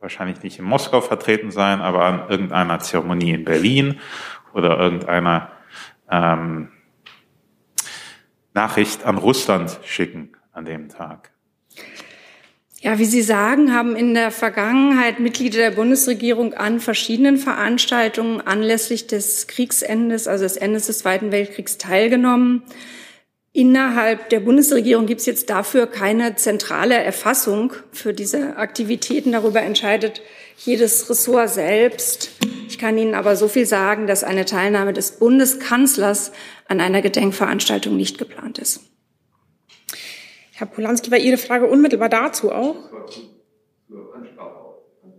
wahrscheinlich 0.00 0.42
nicht 0.42 0.58
in 0.58 0.66
Moskau 0.66 1.00
vertreten 1.00 1.50
sein, 1.50 1.80
aber 1.80 2.04
an 2.04 2.28
irgendeiner 2.28 2.80
Zeremonie 2.80 3.32
in 3.32 3.44
Berlin 3.44 4.00
oder 4.52 4.78
irgendeiner 4.78 5.50
ähm, 6.12 6.68
Nachricht 8.54 9.04
an 9.04 9.18
Russland 9.18 9.80
schicken 9.84 10.32
an 10.52 10.66
dem 10.66 10.88
Tag. 10.88 11.30
Ja, 12.82 12.98
wie 12.98 13.04
Sie 13.04 13.22
sagen, 13.22 13.72
haben 13.72 13.94
in 13.94 14.12
der 14.12 14.32
Vergangenheit 14.32 15.20
Mitglieder 15.20 15.58
der 15.58 15.70
Bundesregierung 15.70 16.52
an 16.54 16.80
verschiedenen 16.80 17.36
Veranstaltungen 17.36 18.40
anlässlich 18.40 19.06
des 19.06 19.46
Kriegsendes, 19.46 20.26
also 20.26 20.44
des 20.44 20.56
Endes 20.56 20.86
des 20.88 20.98
Zweiten 20.98 21.30
Weltkriegs, 21.30 21.78
teilgenommen. 21.78 22.64
Innerhalb 23.52 24.30
der 24.30 24.40
Bundesregierung 24.40 25.06
gibt 25.06 25.20
es 25.20 25.26
jetzt 25.26 25.48
dafür 25.48 25.86
keine 25.86 26.34
zentrale 26.34 26.96
Erfassung 26.96 27.72
für 27.92 28.12
diese 28.12 28.56
Aktivitäten. 28.56 29.30
Darüber 29.30 29.62
entscheidet 29.62 30.20
jedes 30.64 31.10
Ressort 31.10 31.50
selbst. 31.50 32.30
Ich 32.68 32.78
kann 32.78 32.96
Ihnen 32.96 33.14
aber 33.14 33.36
so 33.36 33.48
viel 33.48 33.66
sagen, 33.66 34.06
dass 34.06 34.24
eine 34.24 34.44
Teilnahme 34.44 34.92
des 34.92 35.18
Bundeskanzlers 35.18 36.32
an 36.68 36.80
einer 36.80 37.02
Gedenkveranstaltung 37.02 37.96
nicht 37.96 38.18
geplant 38.18 38.58
ist. 38.58 38.80
Herr 40.52 40.66
Polanski, 40.66 41.10
war 41.10 41.18
Ihre 41.18 41.38
Frage 41.38 41.66
unmittelbar 41.66 42.08
dazu 42.08 42.52
auch? 42.52 42.76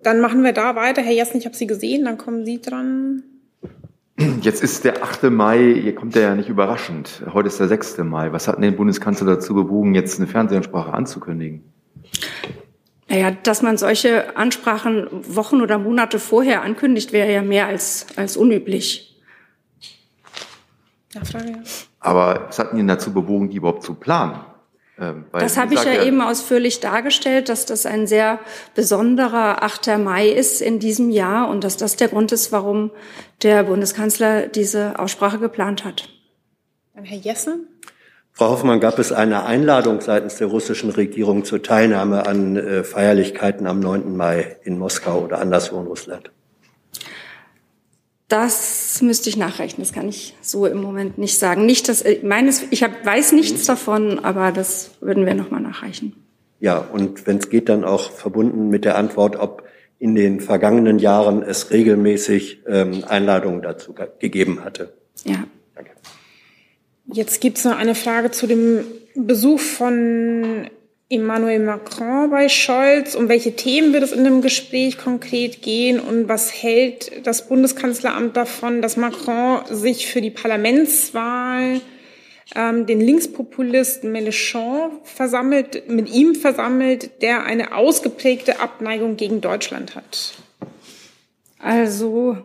Dann 0.02 0.20
machen 0.20 0.44
wir 0.44 0.54
da 0.54 0.76
weiter. 0.76 1.02
Herr 1.02 1.14
Jessen, 1.14 1.38
ich 1.38 1.46
habe 1.46 1.56
Sie 1.56 1.68
gesehen, 1.68 2.06
dann 2.06 2.18
kommen 2.18 2.46
Sie 2.46 2.62
dran. 2.62 3.24
Jetzt 4.42 4.64
ist 4.64 4.86
der 4.86 5.04
8. 5.04 5.24
Mai, 5.24 5.80
hier 5.82 5.96
kommt 5.96 6.16
er 6.16 6.22
ja 6.22 6.36
nicht 6.36 6.48
überraschend. 6.48 7.24
Heute 7.34 7.48
ist 7.48 7.60
der 7.60 7.68
6. 7.68 7.98
Mai. 8.00 8.32
Was 8.32 8.48
hat 8.48 8.56
denn 8.56 8.62
den 8.62 8.76
Bundeskanzler 8.76 9.26
dazu 9.28 9.54
bewogen, 9.54 9.96
jetzt 9.96 10.20
eine 10.20 10.28
Fernsehansprache 10.28 10.94
anzukündigen? 10.94 11.73
Naja, 13.14 13.30
dass 13.30 13.62
man 13.62 13.78
solche 13.78 14.36
Ansprachen 14.36 15.08
Wochen 15.12 15.62
oder 15.62 15.78
Monate 15.78 16.18
vorher 16.18 16.64
ankündigt, 16.64 17.12
wäre 17.12 17.32
ja 17.32 17.44
mehr 17.44 17.68
als, 17.68 18.08
als 18.16 18.36
unüblich. 18.36 19.22
Nachfrage, 21.14 21.52
ja. 21.52 21.58
Aber 22.00 22.46
was 22.48 22.58
hat 22.58 22.74
ihn 22.74 22.88
dazu 22.88 23.14
bewogen, 23.14 23.52
die 23.52 23.58
überhaupt 23.58 23.84
zu 23.84 23.94
planen? 23.94 24.40
Ähm, 24.98 25.26
das 25.32 25.58
habe 25.58 25.76
ich 25.76 25.84
ja, 25.84 25.94
ja, 25.94 26.04
eben 26.04 26.22
ausführlich 26.22 26.80
dargestellt, 26.80 27.50
dass 27.50 27.68
das 27.68 27.86
ein 27.86 28.08
sehr 28.08 28.40
besonderer 28.74 29.62
8. 29.62 30.00
Mai 30.00 30.30
ist 30.30 30.60
in 30.60 30.80
diesem 30.80 31.12
Jahr 31.12 31.50
und 31.50 31.64
dass 31.64 31.78
das 31.78 31.96
der 31.96 32.08
Grund 32.08 32.32
ist, 32.32 32.52
warum 32.52 32.90
der 33.44 33.62
Bundeskanzler 33.66 34.48
diese 34.48 34.98
Aussprache 34.98 35.38
geplant 35.38 35.86
hat. 35.86 36.10
Dann 36.96 37.04
Herr 37.04 37.20
Jessen. 37.20 37.68
Frau 38.36 38.50
Hoffmann, 38.50 38.80
gab 38.80 38.98
es 38.98 39.12
eine 39.12 39.46
Einladung 39.46 40.02
seitens 40.02 40.38
der 40.38 40.48
russischen 40.48 40.90
Regierung 40.90 41.46
zur 41.46 41.62
Teilnahme 41.62 42.26
an 42.26 42.56
äh, 42.56 42.84
Feierlichkeiten 42.84 43.68
am 43.68 43.80
9. 43.80 44.18
Mai 44.18 44.58
in 44.64 44.80
Moskau 44.80 45.22
oder 45.22 45.40
anderswo 45.40 45.80
in 45.80 45.86
Russland? 45.86 46.32
Das 48.28 49.04
müsste 49.04 49.30
ich 49.30 49.38
nachrechnen. 49.38 49.86
Das 49.86 49.94
kann 49.94 50.10
ich 50.10 50.36
so 50.42 50.66
im 50.66 50.82
Moment 50.82 51.20
nicht 51.20 51.38
sagen. 51.38 51.68
Nicht, 51.68 51.88
dass 51.88 52.02
äh, 52.02 52.22
meines, 52.24 52.64
ich 52.72 52.82
hab, 52.82 53.06
weiß 53.06 53.34
nichts 53.34 53.68
davon, 53.68 54.26
aber 54.26 54.52
das 54.52 54.92
würden 55.00 55.28
wir 55.28 55.36
noch 55.36 55.52
mal 55.52 55.60
nachreichen. 55.60 56.16
Ja, 56.60 56.78
und 56.78 57.28
wenn 57.28 57.38
es 57.38 57.52
geht, 57.52 57.70
dann 57.70 57.84
auch 57.84 58.10
verbunden 58.10 58.70
mit 58.70 58.84
der 58.84 58.98
Antwort, 58.98 59.36
ob 59.36 59.64
in 60.00 60.16
den 60.16 60.40
vergangenen 60.40 60.98
Jahren 60.98 61.44
es 61.44 61.70
regelmäßig 61.70 62.64
ähm, 62.68 63.04
Einladungen 63.08 63.62
dazu 63.62 63.94
gegeben 64.18 64.64
hatte. 64.64 64.94
Ja. 65.24 65.44
Danke. 65.76 65.92
Jetzt 67.06 67.42
gibt 67.42 67.58
es 67.58 67.66
noch 67.66 67.78
eine 67.78 67.96
Frage 67.96 68.32
zu 68.32 68.48
dem 68.48 68.86
Besuch 69.16 69.60
von 69.60 70.70
Emmanuel 71.10 71.60
Macron 71.60 72.30
bei 72.30 72.50
Scholz? 72.50 73.16
Um 73.16 73.30
welche 73.30 73.56
Themen 73.56 73.94
wird 73.94 74.04
es 74.04 74.12
in 74.12 74.24
dem 74.24 74.42
Gespräch 74.42 74.98
konkret 74.98 75.62
gehen? 75.62 76.00
Und 76.00 76.28
was 76.28 76.52
hält 76.52 77.26
das 77.28 77.48
Bundeskanzleramt 77.48 78.36
davon, 78.36 78.82
dass 78.82 78.98
Macron 78.98 79.62
sich 79.70 80.08
für 80.08 80.22
die 80.22 80.32
Parlamentswahl 80.32 81.82
ähm, 82.56 82.86
den 82.86 83.02
Linkspopulisten 83.02 84.12
Mélenchon 84.12 84.92
versammelt, 85.04 85.90
mit 85.90 86.10
ihm 86.10 86.36
versammelt, 86.36 87.22
der 87.22 87.44
eine 87.44 87.76
ausgeprägte 87.76 88.60
Abneigung 88.60 89.18
gegen 89.18 89.42
Deutschland 89.42 89.96
hat? 89.96 90.34
Also 91.60 92.38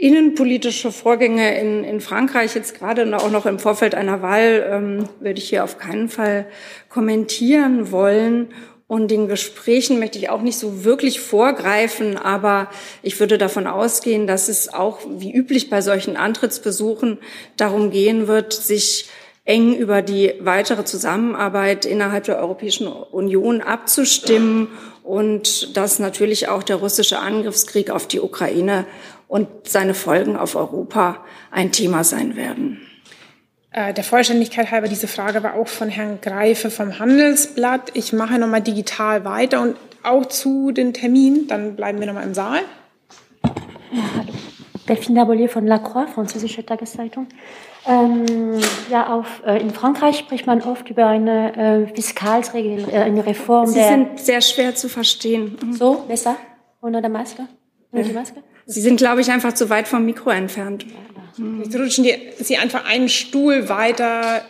innenpolitische 0.00 0.92
Vorgänge 0.92 1.60
in, 1.60 1.84
in 1.84 2.00
Frankreich, 2.00 2.54
jetzt 2.54 2.78
gerade 2.78 3.16
auch 3.18 3.30
noch 3.30 3.44
im 3.44 3.58
Vorfeld 3.58 3.94
einer 3.94 4.22
Wahl, 4.22 4.66
ähm, 4.70 5.08
würde 5.20 5.38
ich 5.38 5.50
hier 5.50 5.62
auf 5.62 5.76
keinen 5.76 6.08
Fall 6.08 6.46
kommentieren 6.88 7.92
wollen. 7.92 8.48
Und 8.86 9.10
den 9.10 9.28
Gesprächen 9.28 10.00
möchte 10.00 10.18
ich 10.18 10.30
auch 10.30 10.40
nicht 10.40 10.58
so 10.58 10.84
wirklich 10.84 11.20
vorgreifen, 11.20 12.16
aber 12.16 12.68
ich 13.02 13.20
würde 13.20 13.38
davon 13.38 13.66
ausgehen, 13.66 14.26
dass 14.26 14.48
es 14.48 14.72
auch 14.72 15.00
wie 15.18 15.32
üblich 15.32 15.70
bei 15.70 15.82
solchen 15.82 16.16
Antrittsbesuchen 16.16 17.18
darum 17.56 17.90
gehen 17.90 18.26
wird, 18.26 18.52
sich 18.54 19.08
eng 19.44 19.74
über 19.74 20.00
die 20.00 20.32
weitere 20.40 20.84
Zusammenarbeit 20.84 21.84
innerhalb 21.84 22.24
der 22.24 22.38
Europäischen 22.38 22.88
Union 22.88 23.60
abzustimmen 23.60 24.68
und 25.02 25.76
dass 25.76 25.98
natürlich 25.98 26.48
auch 26.48 26.62
der 26.62 26.76
russische 26.76 27.18
Angriffskrieg 27.18 27.90
auf 27.90 28.06
die 28.06 28.20
Ukraine 28.20 28.86
und 29.30 29.46
seine 29.62 29.94
Folgen 29.94 30.36
auf 30.36 30.56
Europa 30.56 31.18
ein 31.52 31.70
Thema 31.70 32.02
sein 32.02 32.34
werden. 32.34 32.80
Äh, 33.70 33.94
der 33.94 34.02
Vollständigkeit 34.02 34.72
halber, 34.72 34.88
diese 34.88 35.06
Frage 35.06 35.44
war 35.44 35.54
auch 35.54 35.68
von 35.68 35.88
Herrn 35.88 36.20
Greife 36.20 36.68
vom 36.68 36.98
Handelsblatt. 36.98 37.92
Ich 37.94 38.12
mache 38.12 38.40
nochmal 38.40 38.60
digital 38.60 39.24
weiter 39.24 39.62
und 39.62 39.76
auch 40.02 40.26
zu 40.26 40.72
den 40.72 40.92
Terminen, 40.92 41.46
dann 41.46 41.76
bleiben 41.76 42.00
wir 42.00 42.08
nochmal 42.08 42.24
im 42.24 42.34
Saal. 42.34 42.62
Ja, 43.92 44.02
hallo. 44.16 44.32
Delphine 44.88 45.20
Dabolier 45.20 45.48
von 45.48 45.64
La 45.64 45.78
Croix, 45.78 46.10
französische 46.10 46.66
Tageszeitung. 46.66 47.28
Ähm, 47.86 48.58
ja, 48.90 49.14
auf, 49.14 49.42
äh, 49.46 49.60
in 49.60 49.70
Frankreich 49.70 50.18
spricht 50.18 50.48
man 50.48 50.60
oft 50.62 50.90
über 50.90 51.06
eine 51.06 51.86
äh, 51.86 51.94
Fiskalsregel, 51.94 52.88
äh, 52.90 52.96
eine 52.96 53.24
Reform. 53.24 53.66
Sie 53.66 53.74
der, 53.74 53.88
sind 53.90 54.18
sehr 54.18 54.40
schwer 54.40 54.74
zu 54.74 54.88
verstehen. 54.88 55.56
Mhm. 55.62 55.72
So, 55.74 56.04
besser? 56.08 56.36
Ohne 56.82 57.00
der 57.00 57.10
Maske? 57.10 57.46
Ohne 57.92 58.02
die 58.02 58.12
Maske? 58.12 58.42
Sie 58.70 58.80
sind, 58.80 58.98
glaube 58.98 59.20
ich, 59.20 59.30
einfach 59.32 59.52
zu 59.52 59.68
weit 59.68 59.88
vom 59.88 60.04
Mikro 60.04 60.30
entfernt. 60.30 60.86
Jetzt 61.62 61.76
rutschen 61.76 62.04
die, 62.04 62.14
Sie 62.38 62.56
einfach 62.56 62.84
einen 62.84 63.08
Stuhl 63.08 63.68
weiter 63.68 64.42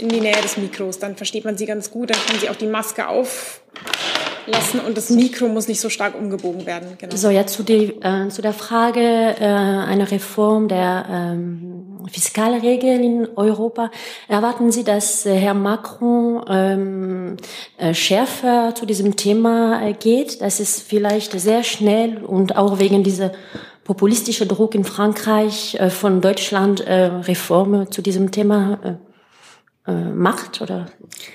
in 0.00 0.08
die 0.08 0.20
Nähe 0.20 0.40
des 0.42 0.56
Mikros, 0.56 0.98
dann 0.98 1.16
versteht 1.16 1.44
man 1.44 1.58
Sie 1.58 1.66
ganz 1.66 1.90
gut, 1.90 2.08
dann 2.10 2.18
kann 2.26 2.38
Sie 2.40 2.48
auch 2.48 2.56
die 2.56 2.66
Maske 2.66 3.06
auflassen 3.06 4.80
und 4.86 4.96
das 4.96 5.10
Mikro 5.10 5.48
muss 5.48 5.68
nicht 5.68 5.80
so 5.80 5.90
stark 5.90 6.18
umgebogen 6.18 6.64
werden. 6.64 6.96
Genau. 6.96 7.14
So, 7.14 7.28
jetzt 7.28 7.52
zu, 7.52 7.62
die, 7.62 7.94
äh, 8.00 8.28
zu 8.28 8.40
der 8.40 8.54
Frage 8.54 9.00
äh, 9.00 9.44
einer 9.44 10.10
Reform 10.10 10.68
der 10.68 11.06
ähm, 11.10 11.86
Fiskalregeln 12.10 13.02
in 13.02 13.28
Europa. 13.36 13.90
Erwarten 14.28 14.70
Sie, 14.72 14.84
dass 14.84 15.26
äh, 15.26 15.34
Herr 15.34 15.54
Macron 15.54 16.44
ähm, 16.48 17.36
äh, 17.78 17.94
schärfer 17.94 18.74
zu 18.74 18.86
diesem 18.86 19.16
Thema 19.16 19.82
äh, 19.82 19.92
geht, 19.92 20.40
dass 20.40 20.60
es 20.60 20.80
vielleicht 20.80 21.38
sehr 21.38 21.62
schnell 21.62 22.24
und 22.24 22.56
auch 22.56 22.78
wegen 22.78 23.02
dieser 23.02 23.32
populistische 23.86 24.46
Druck 24.46 24.74
in 24.74 24.84
Frankreich 24.84 25.76
äh, 25.76 25.90
von 25.90 26.20
Deutschland 26.20 26.80
äh, 26.80 27.04
Reformen 27.04 27.90
zu 27.92 28.02
diesem 28.02 28.32
Thema 28.32 28.98
äh, 29.86 29.90
äh, 29.90 29.94
macht 29.94 30.60
oder 30.60 30.86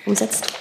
umsetzt? 0.06 0.54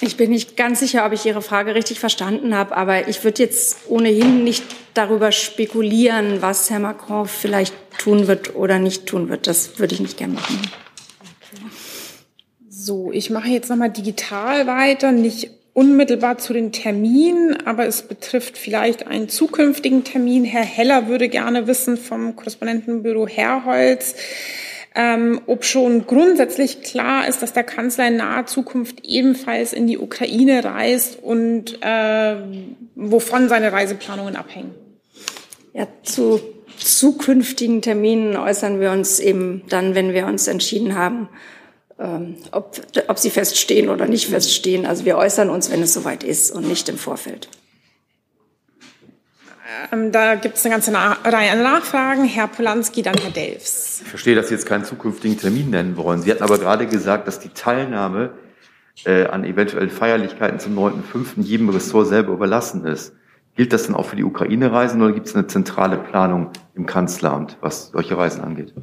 Ich 0.00 0.16
bin 0.16 0.30
nicht 0.30 0.56
ganz 0.56 0.80
sicher, 0.80 1.06
ob 1.06 1.12
ich 1.12 1.24
Ihre 1.24 1.42
Frage 1.42 1.74
richtig 1.74 2.00
verstanden 2.00 2.54
habe, 2.54 2.76
aber 2.76 3.08
ich 3.08 3.22
würde 3.22 3.42
jetzt 3.42 3.88
ohnehin 3.88 4.42
nicht 4.42 4.64
darüber 4.94 5.32
spekulieren, 5.32 6.42
was 6.42 6.68
Herr 6.70 6.80
Macron 6.80 7.26
vielleicht 7.26 7.74
tun 7.98 8.26
wird 8.26 8.56
oder 8.56 8.78
nicht 8.78 9.06
tun 9.06 9.28
wird. 9.28 9.46
Das 9.46 9.78
würde 9.78 9.94
ich 9.94 10.00
nicht 10.00 10.16
gerne 10.16 10.34
machen. 10.34 10.60
So, 12.68 13.12
ich 13.12 13.30
mache 13.30 13.48
jetzt 13.48 13.70
nochmal 13.70 13.90
digital 13.90 14.66
weiter, 14.66 15.12
nicht 15.12 15.50
unmittelbar 15.74 16.38
zu 16.38 16.52
den 16.52 16.70
Terminen, 16.72 17.66
aber 17.66 17.84
es 17.86 18.02
betrifft 18.02 18.56
vielleicht 18.56 19.06
einen 19.08 19.28
zukünftigen 19.28 20.04
Termin. 20.04 20.44
Herr 20.44 20.62
Heller 20.62 21.08
würde 21.08 21.28
gerne 21.28 21.66
wissen 21.66 21.96
vom 21.96 22.36
Korrespondentenbüro 22.36 23.26
Herrholz, 23.26 24.14
ähm, 24.94 25.40
ob 25.46 25.64
schon 25.64 26.06
grundsätzlich 26.06 26.82
klar 26.82 27.26
ist, 27.26 27.42
dass 27.42 27.52
der 27.52 27.64
Kanzler 27.64 28.06
in 28.06 28.16
naher 28.16 28.46
Zukunft 28.46 29.04
ebenfalls 29.04 29.72
in 29.72 29.88
die 29.88 29.98
Ukraine 29.98 30.64
reist 30.64 31.18
und 31.20 31.82
äh, 31.82 32.36
wovon 32.94 33.48
seine 33.48 33.72
Reiseplanungen 33.72 34.36
abhängen. 34.36 34.72
Ja, 35.72 35.88
zu 36.04 36.40
zukünftigen 36.78 37.82
Terminen 37.82 38.36
äußern 38.36 38.78
wir 38.78 38.92
uns 38.92 39.18
eben 39.18 39.62
dann, 39.68 39.96
wenn 39.96 40.12
wir 40.12 40.26
uns 40.26 40.46
entschieden 40.46 40.94
haben, 40.94 41.28
ähm, 41.98 42.36
ob, 42.50 42.80
ob 43.08 43.18
sie 43.18 43.30
feststehen 43.30 43.88
oder 43.88 44.06
nicht 44.06 44.28
feststehen. 44.28 44.86
Also 44.86 45.04
wir 45.04 45.16
äußern 45.16 45.50
uns, 45.50 45.70
wenn 45.70 45.82
es 45.82 45.94
soweit 45.94 46.24
ist 46.24 46.52
und 46.52 46.66
nicht 46.66 46.88
im 46.88 46.98
Vorfeld. 46.98 47.48
Ähm, 49.92 50.12
da 50.12 50.34
gibt 50.34 50.56
es 50.56 50.64
eine 50.64 50.74
ganze 50.74 50.92
Reihe 50.92 51.50
an 51.52 51.62
Nachfragen. 51.62 52.24
Herr 52.24 52.48
Polanski, 52.48 53.02
dann 53.02 53.16
Herr 53.16 53.30
Delfs. 53.30 54.00
Ich 54.02 54.08
verstehe, 54.08 54.34
dass 54.34 54.48
Sie 54.48 54.54
jetzt 54.54 54.66
keinen 54.66 54.84
zukünftigen 54.84 55.38
Termin 55.38 55.70
nennen 55.70 55.96
wollen. 55.96 56.22
Sie 56.22 56.30
hatten 56.30 56.42
aber 56.42 56.58
gerade 56.58 56.86
gesagt, 56.86 57.26
dass 57.28 57.40
die 57.40 57.48
Teilnahme 57.50 58.34
äh, 59.04 59.26
an 59.26 59.44
eventuellen 59.44 59.90
Feierlichkeiten 59.90 60.60
zum 60.60 60.78
9.5. 60.78 61.40
jedem 61.42 61.68
Ressort 61.68 62.08
selber 62.08 62.32
überlassen 62.32 62.84
ist. 62.84 63.14
Gilt 63.56 63.72
das 63.72 63.86
denn 63.86 63.94
auch 63.94 64.06
für 64.06 64.16
die 64.16 64.24
Ukraine-Reisen 64.24 65.00
oder 65.00 65.12
gibt 65.12 65.28
es 65.28 65.34
eine 65.34 65.46
zentrale 65.46 65.96
Planung 65.96 66.50
im 66.74 66.86
Kanzleramt, 66.86 67.56
was 67.60 67.90
solche 67.90 68.18
Reisen 68.18 68.42
angeht? 68.42 68.74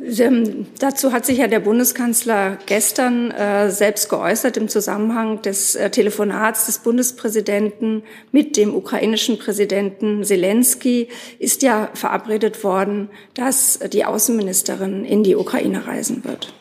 Ähm, 0.00 0.66
dazu 0.80 1.12
hat 1.12 1.24
sich 1.24 1.38
ja 1.38 1.46
der 1.46 1.60
Bundeskanzler 1.60 2.58
gestern 2.66 3.30
äh, 3.30 3.70
selbst 3.70 4.08
geäußert 4.08 4.56
im 4.56 4.68
Zusammenhang 4.68 5.40
des 5.42 5.76
äh, 5.76 5.88
Telefonats 5.88 6.66
des 6.66 6.80
Bundespräsidenten 6.80 8.02
mit 8.32 8.56
dem 8.56 8.74
ukrainischen 8.74 9.38
Präsidenten 9.38 10.24
Zelensky 10.24 11.08
ist 11.38 11.62
ja 11.62 11.90
verabredet 11.94 12.64
worden, 12.64 13.08
dass 13.34 13.78
die 13.92 14.04
Außenministerin 14.04 15.04
in 15.04 15.22
die 15.22 15.36
Ukraine 15.36 15.86
reisen 15.86 16.24
wird. 16.24 16.52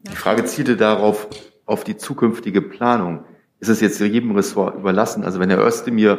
Die 0.00 0.16
Frage 0.16 0.44
zielte 0.44 0.76
darauf, 0.76 1.28
auf 1.66 1.84
die 1.84 1.98
zukünftige 1.98 2.62
Planung. 2.62 3.24
Ist 3.60 3.68
es 3.68 3.82
jetzt 3.82 4.00
jedem 4.00 4.34
Ressort 4.34 4.76
überlassen? 4.76 5.22
Also 5.22 5.38
wenn 5.38 5.50
Herr 5.50 5.64
Özdemir 5.66 6.18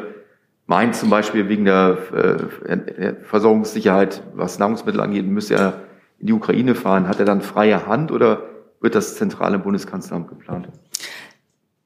meint, 0.68 0.96
zum 0.96 1.10
Beispiel 1.10 1.50
wegen 1.50 1.66
der 1.66 1.98
äh, 2.68 3.14
Versorgungssicherheit, 3.24 4.22
was 4.36 4.60
Nahrungsmittel 4.60 5.02
angeht, 5.02 5.26
müsste 5.26 5.56
er 5.56 5.89
in 6.20 6.28
die 6.28 6.34
Ukraine 6.34 6.76
fahren, 6.76 7.08
hat 7.08 7.20
er 7.20 7.26
dann 7.26 7.42
freie 7.42 7.86
Hand 7.86 8.12
oder 8.12 8.44
wird 8.82 8.96
das 8.96 9.16
zentrale 9.16 9.60
Bundeskanzleramt 9.60 10.30
geplant? 10.30 10.70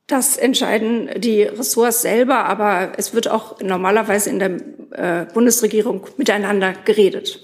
Das 0.07 0.37
entscheiden 0.37 1.09
die 1.17 1.43
Ressorts 1.43 2.01
selber, 2.01 2.45
aber 2.45 2.93
es 2.97 3.13
wird 3.13 3.29
auch 3.29 3.61
normalerweise 3.61 4.29
in 4.29 4.39
der 4.39 4.51
äh, 4.91 5.25
Bundesregierung 5.33 6.05
miteinander 6.17 6.73
geredet. 6.85 7.39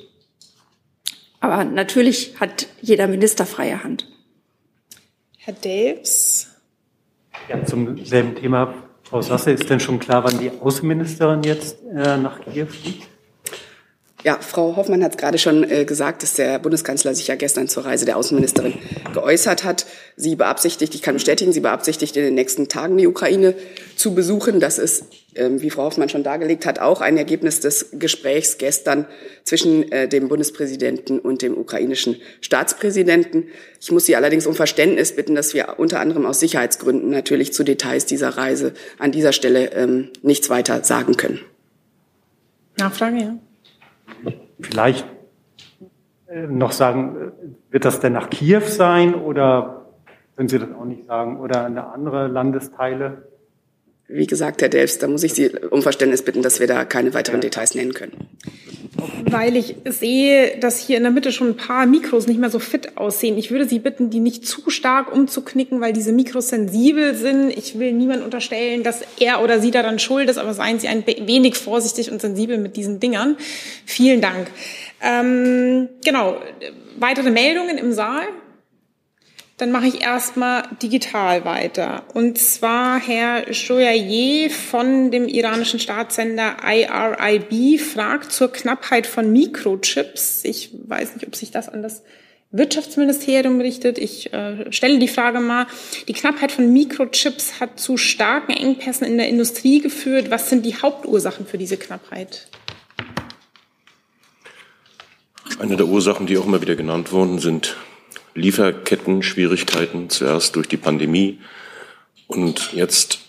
Aber 1.39 1.63
natürlich 1.63 2.39
hat 2.39 2.67
jeder 2.81 3.07
Minister 3.07 3.45
freie 3.45 3.83
Hand. 3.83 4.07
Herr 5.37 5.53
Delbs. 5.53 6.47
Ja, 7.47 7.63
zum 7.65 8.03
selben 8.05 8.35
Thema. 8.35 8.73
Frau 9.03 9.21
Sasse, 9.21 9.51
ist 9.51 9.69
denn 9.69 9.79
schon 9.79 9.99
klar, 9.99 10.23
wann 10.23 10.37
die 10.37 10.51
Außenministerin 10.51 11.41
jetzt 11.43 11.79
äh, 11.95 12.17
nach 12.17 12.41
Kiew 12.41 12.67
fliegt? 12.67 13.07
Ja, 14.21 14.37
Frau 14.41 14.75
Hoffmann 14.75 15.01
hat 15.01 15.17
gerade 15.17 15.37
schon 15.37 15.63
äh, 15.69 15.85
gesagt, 15.85 16.23
dass 16.23 16.33
der 16.33 16.59
Bundeskanzler 16.59 17.15
sich 17.15 17.27
ja 17.27 17.35
gestern 17.35 17.69
zur 17.69 17.85
Reise 17.85 18.03
der 18.03 18.17
Außenministerin 18.17 18.73
geäußert 19.13 19.63
hat. 19.63 19.85
Sie 20.17 20.35
beabsichtigt, 20.35 20.93
ich 20.93 21.01
kann 21.01 21.13
bestätigen, 21.13 21.53
sie 21.53 21.61
beabsichtigt 21.61 22.17
in 22.17 22.23
den 22.23 22.35
nächsten 22.35 22.67
Tagen 22.67 22.97
die 22.97 23.07
Ukraine 23.07 23.55
zu 23.95 24.13
besuchen. 24.13 24.59
Das 24.59 24.77
ist, 24.77 25.05
ähm, 25.35 25.61
wie 25.61 25.69
Frau 25.69 25.83
Hoffmann 25.83 26.09
schon 26.09 26.23
dargelegt 26.23 26.65
hat, 26.65 26.79
auch 26.79 26.99
ein 26.99 27.15
Ergebnis 27.15 27.61
des 27.61 27.91
Gesprächs 27.93 28.57
gestern 28.57 29.05
zwischen 29.45 29.89
äh, 29.89 30.09
dem 30.09 30.27
Bundespräsidenten 30.27 31.19
und 31.19 31.41
dem 31.41 31.57
ukrainischen 31.57 32.17
Staatspräsidenten. 32.41 33.45
Ich 33.79 33.89
muss 33.89 34.05
Sie 34.05 34.17
allerdings 34.17 34.45
um 34.47 34.53
Verständnis 34.53 35.15
bitten, 35.15 35.33
dass 35.33 35.53
wir 35.53 35.75
unter 35.77 36.01
anderem 36.01 36.25
aus 36.25 36.41
Sicherheitsgründen 36.41 37.09
natürlich 37.09 37.53
zu 37.53 37.63
Details 37.63 38.05
dieser 38.05 38.31
Reise 38.31 38.73
an 38.97 39.13
dieser 39.13 39.31
Stelle 39.31 39.71
ähm, 39.71 40.09
nichts 40.23 40.49
weiter 40.49 40.83
sagen 40.83 41.15
können. 41.15 41.39
Nachfrage, 42.77 43.17
ja. 43.17 43.39
Vielleicht 44.59 45.05
äh, 46.27 46.47
noch 46.47 46.71
sagen, 46.71 47.15
äh, 47.15 47.73
wird 47.73 47.85
das 47.85 47.99
denn 47.99 48.13
nach 48.13 48.29
Kiew 48.29 48.61
sein 48.61 49.15
oder 49.15 49.87
können 50.35 50.49
Sie 50.49 50.59
das 50.59 50.69
auch 50.71 50.85
nicht 50.85 51.05
sagen 51.07 51.39
oder 51.39 51.65
eine 51.65 51.87
andere 51.87 52.27
Landesteile? 52.27 53.28
Wie 54.11 54.25
gesagt, 54.25 54.63
Herr 54.63 54.69
Delfs, 54.69 54.97
da 54.97 55.07
muss 55.07 55.21
ich 55.21 55.35
Sie 55.35 55.51
um 55.69 55.83
Verständnis 55.83 56.23
bitten, 56.23 56.41
dass 56.41 56.59
wir 56.59 56.65
da 56.65 56.83
keine 56.83 57.13
weiteren 57.13 57.41
Details 57.41 57.75
nennen 57.75 57.93
können. 57.93 58.13
Weil 59.25 59.55
ich 59.55 59.75
sehe, 59.85 60.57
dass 60.59 60.79
hier 60.79 60.97
in 60.97 61.03
der 61.03 61.11
Mitte 61.11 61.31
schon 61.31 61.49
ein 61.49 61.57
paar 61.57 61.85
Mikros 61.85 62.25
nicht 62.25 62.39
mehr 62.39 62.49
so 62.49 62.57
fit 62.57 62.97
aussehen. 62.97 63.37
Ich 63.37 63.51
würde 63.51 63.67
Sie 63.67 63.77
bitten, 63.77 64.09
die 64.09 64.19
nicht 64.19 64.47
zu 64.47 64.71
stark 64.71 65.13
umzuknicken, 65.13 65.79
weil 65.79 65.93
diese 65.93 66.11
Mikros 66.11 66.49
sensibel 66.49 67.13
sind. 67.13 67.51
Ich 67.55 67.77
will 67.77 67.93
niemand 67.93 68.23
unterstellen, 68.23 68.81
dass 68.81 69.01
er 69.19 69.43
oder 69.43 69.59
sie 69.59 69.69
daran 69.69 69.99
schuld 69.99 70.27
ist, 70.27 70.39
aber 70.39 70.55
seien 70.55 70.79
Sie 70.79 70.87
ein 70.87 71.05
wenig 71.05 71.55
vorsichtig 71.55 72.11
und 72.11 72.19
sensibel 72.19 72.57
mit 72.57 72.77
diesen 72.77 72.99
Dingern. 72.99 73.37
Vielen 73.85 74.21
Dank. 74.21 74.47
Ähm, 75.01 75.87
genau. 76.03 76.41
Weitere 76.97 77.29
Meldungen 77.29 77.77
im 77.77 77.93
Saal? 77.93 78.23
Dann 79.59 79.71
mache 79.73 79.87
ich 79.87 80.01
erstmal 80.01 80.63
digital 80.81 81.43
weiter. 81.43 82.03
Und 82.13 82.37
zwar 82.37 82.97
Herr 82.97 83.53
Shoyaye 83.53 84.49
von 84.49 85.11
dem 85.11 85.27
iranischen 85.27 85.81
Staatssender 85.81 86.55
IRIB 86.65 87.77
fragt 87.77 88.31
zur 88.31 88.53
Knappheit 88.53 89.05
von 89.05 89.33
Mikrochips. 89.33 90.45
Ich 90.45 90.71
weiß 90.87 91.15
nicht, 91.15 91.27
ob 91.27 91.35
sich 91.35 91.51
das 91.51 91.67
an 91.67 91.83
das 91.83 92.03
Wirtschaftsministerium 92.51 93.59
richtet. 93.59 93.97
Ich 93.97 94.31
äh, 94.31 94.71
stelle 94.71 94.97
die 94.97 95.09
Frage 95.09 95.41
mal. 95.41 95.67
Die 96.07 96.13
Knappheit 96.13 96.53
von 96.53 96.71
Mikrochips 96.71 97.59
hat 97.59 97.81
zu 97.81 97.97
starken 97.97 98.53
Engpässen 98.53 99.05
in 99.05 99.17
der 99.17 99.27
Industrie 99.27 99.81
geführt. 99.81 100.31
Was 100.31 100.49
sind 100.49 100.65
die 100.65 100.77
Hauptursachen 100.77 101.45
für 101.45 101.57
diese 101.57 101.75
Knappheit? 101.75 102.47
Eine 105.59 105.75
der 105.75 105.87
Ursachen, 105.87 106.27
die 106.27 106.37
auch 106.37 106.45
immer 106.45 106.61
wieder 106.61 106.77
genannt 106.77 107.11
wurden, 107.11 107.39
sind 107.39 107.75
Lieferketten-Schwierigkeiten, 108.39 110.09
zuerst 110.09 110.55
durch 110.55 110.67
die 110.67 110.77
Pandemie. 110.77 111.39
Und 112.27 112.73
jetzt 112.73 113.19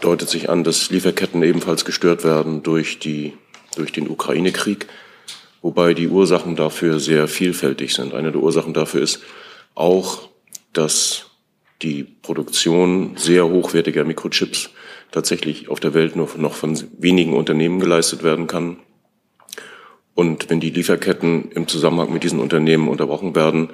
deutet 0.00 0.28
sich 0.28 0.48
an, 0.48 0.64
dass 0.64 0.90
Lieferketten 0.90 1.42
ebenfalls 1.42 1.84
gestört 1.84 2.24
werden 2.24 2.62
durch, 2.62 2.98
die, 2.98 3.34
durch 3.76 3.92
den 3.92 4.08
Ukraine-Krieg. 4.08 4.86
wobei 5.62 5.94
die 5.94 6.08
Ursachen 6.08 6.56
dafür 6.56 7.00
sehr 7.00 7.28
vielfältig 7.28 7.94
sind. 7.94 8.14
Eine 8.14 8.32
der 8.32 8.40
Ursachen 8.40 8.74
dafür 8.74 9.02
ist 9.02 9.22
auch, 9.74 10.28
dass 10.72 11.26
die 11.82 12.04
Produktion 12.04 13.16
sehr 13.16 13.48
hochwertiger 13.48 14.04
Mikrochips 14.04 14.70
tatsächlich 15.10 15.68
auf 15.68 15.80
der 15.80 15.94
Welt 15.94 16.16
nur 16.16 16.28
noch 16.36 16.54
von 16.54 16.78
wenigen 16.98 17.34
Unternehmen 17.34 17.80
geleistet 17.80 18.22
werden 18.22 18.46
kann. 18.46 18.78
Und 20.14 20.50
wenn 20.50 20.60
die 20.60 20.70
Lieferketten 20.70 21.52
im 21.52 21.68
Zusammenhang 21.68 22.12
mit 22.12 22.24
diesen 22.24 22.40
Unternehmen 22.40 22.88
unterbrochen 22.88 23.36
werden, 23.36 23.70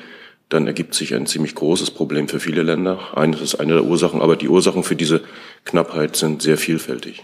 dann 0.55 0.67
ergibt 0.67 0.95
sich 0.95 1.15
ein 1.15 1.27
ziemlich 1.27 1.55
großes 1.55 1.91
Problem 1.91 2.29
für 2.29 2.41
viele 2.41 2.63
Länder. 2.63 3.17
Eines 3.17 3.41
ist 3.41 3.57
eine 3.57 3.75
der 3.75 3.85
Ursachen, 3.85 4.23
aber 4.23 4.37
die 4.37 4.49
Ursachen 4.49 4.85
für 4.85 4.97
diese 4.97 5.23
Knappheit 5.65 6.17
sind 6.17 6.43
sehr 6.43 6.57
vielfältig. 6.57 7.23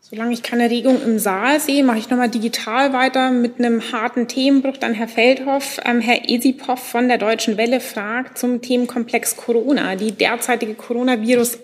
Solange 0.00 0.32
ich 0.32 0.44
keine 0.44 0.70
Regung 0.70 1.02
im 1.02 1.18
Saal 1.18 1.58
sehe, 1.58 1.82
mache 1.82 1.98
ich 1.98 2.10
nochmal 2.10 2.30
digital 2.30 2.92
weiter 2.92 3.32
mit 3.32 3.58
einem 3.58 3.82
harten 3.90 4.28
Themenbruch. 4.28 4.76
Dann 4.76 4.94
Herr 4.94 5.08
Feldhoff, 5.08 5.80
ähm, 5.84 6.00
Herr 6.00 6.30
Esipov 6.30 6.78
von 6.78 7.08
der 7.08 7.18
Deutschen 7.18 7.56
Welle 7.56 7.80
fragt 7.80 8.38
zum 8.38 8.62
Themenkomplex 8.62 9.36
Corona. 9.36 9.96
Die 9.96 10.12
derzeitige 10.12 10.74
Coronavirus 10.74 11.58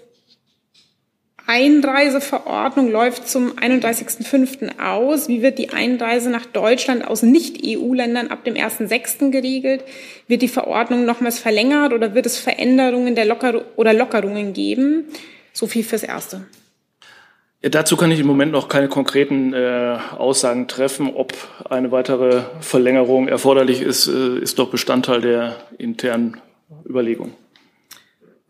Einreiseverordnung 1.53 2.91
läuft 2.91 3.29
zum 3.29 3.53
31.05. 3.53 4.81
aus. 4.81 5.29
Wie 5.29 5.43
wird 5.43 5.59
die 5.59 5.69
Einreise 5.69 6.31
nach 6.31 6.47
Deutschland 6.47 7.07
aus 7.07 7.23
Nicht-EU-Ländern 7.23 8.29
ab 8.29 8.43
dem 8.45 8.55
1.06. 8.55 9.31
geregelt? 9.31 9.85
Wird 10.29 10.41
die 10.41 10.49
Verordnung 10.49 11.05
nochmals 11.05 11.39
verlängert 11.39 11.93
oder 11.93 12.15
wird 12.15 12.25
es 12.25 12.39
Veränderungen 12.39 13.15
der 13.15 13.27
Locker 13.27 13.65
oder 13.77 13.93
Lockerungen 13.93 14.55
geben? 14.55 15.05
So 15.53 15.67
viel 15.67 15.85
fürs 15.85 16.05
Erste. 16.05 16.47
Ja, 17.61 17.69
dazu 17.69 17.99
kann 17.99 18.11
ich 18.11 18.21
im 18.21 18.27
Moment 18.27 18.51
noch 18.51 18.71
keine 18.71 18.89
konkreten 18.89 19.53
äh, 19.53 19.99
Aussagen 20.17 20.69
treffen. 20.69 21.13
Ob 21.15 21.35
eine 21.69 21.93
weitere 21.93 22.45
Verlängerung 22.61 23.29
erforderlich 23.29 23.83
ist, 23.83 24.07
äh, 24.07 24.39
ist 24.39 24.59
doch 24.59 24.71
Bestandteil 24.71 25.21
der 25.21 25.57
internen 25.77 26.41
Überlegungen. 26.89 27.42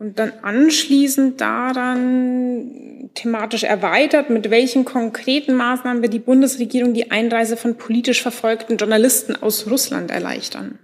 Und 0.03 0.19
dann 0.19 0.33
anschließend 0.41 1.39
daran 1.39 3.09
thematisch 3.15 3.63
erweitert, 3.63 4.29
mit 4.29 4.49
welchen 4.49 4.83
konkreten 4.83 5.53
Maßnahmen 5.53 6.01
wird 6.01 6.11
die 6.11 6.19
Bundesregierung 6.19 6.93
die 6.93 7.09
Einreise 7.09 7.55
von 7.55 7.77
politisch 7.77 8.21
verfolgten 8.21 8.75
Journalisten 8.75 9.41
aus 9.41 9.65
Russland 9.71 10.11
erleichtern? 10.11 10.77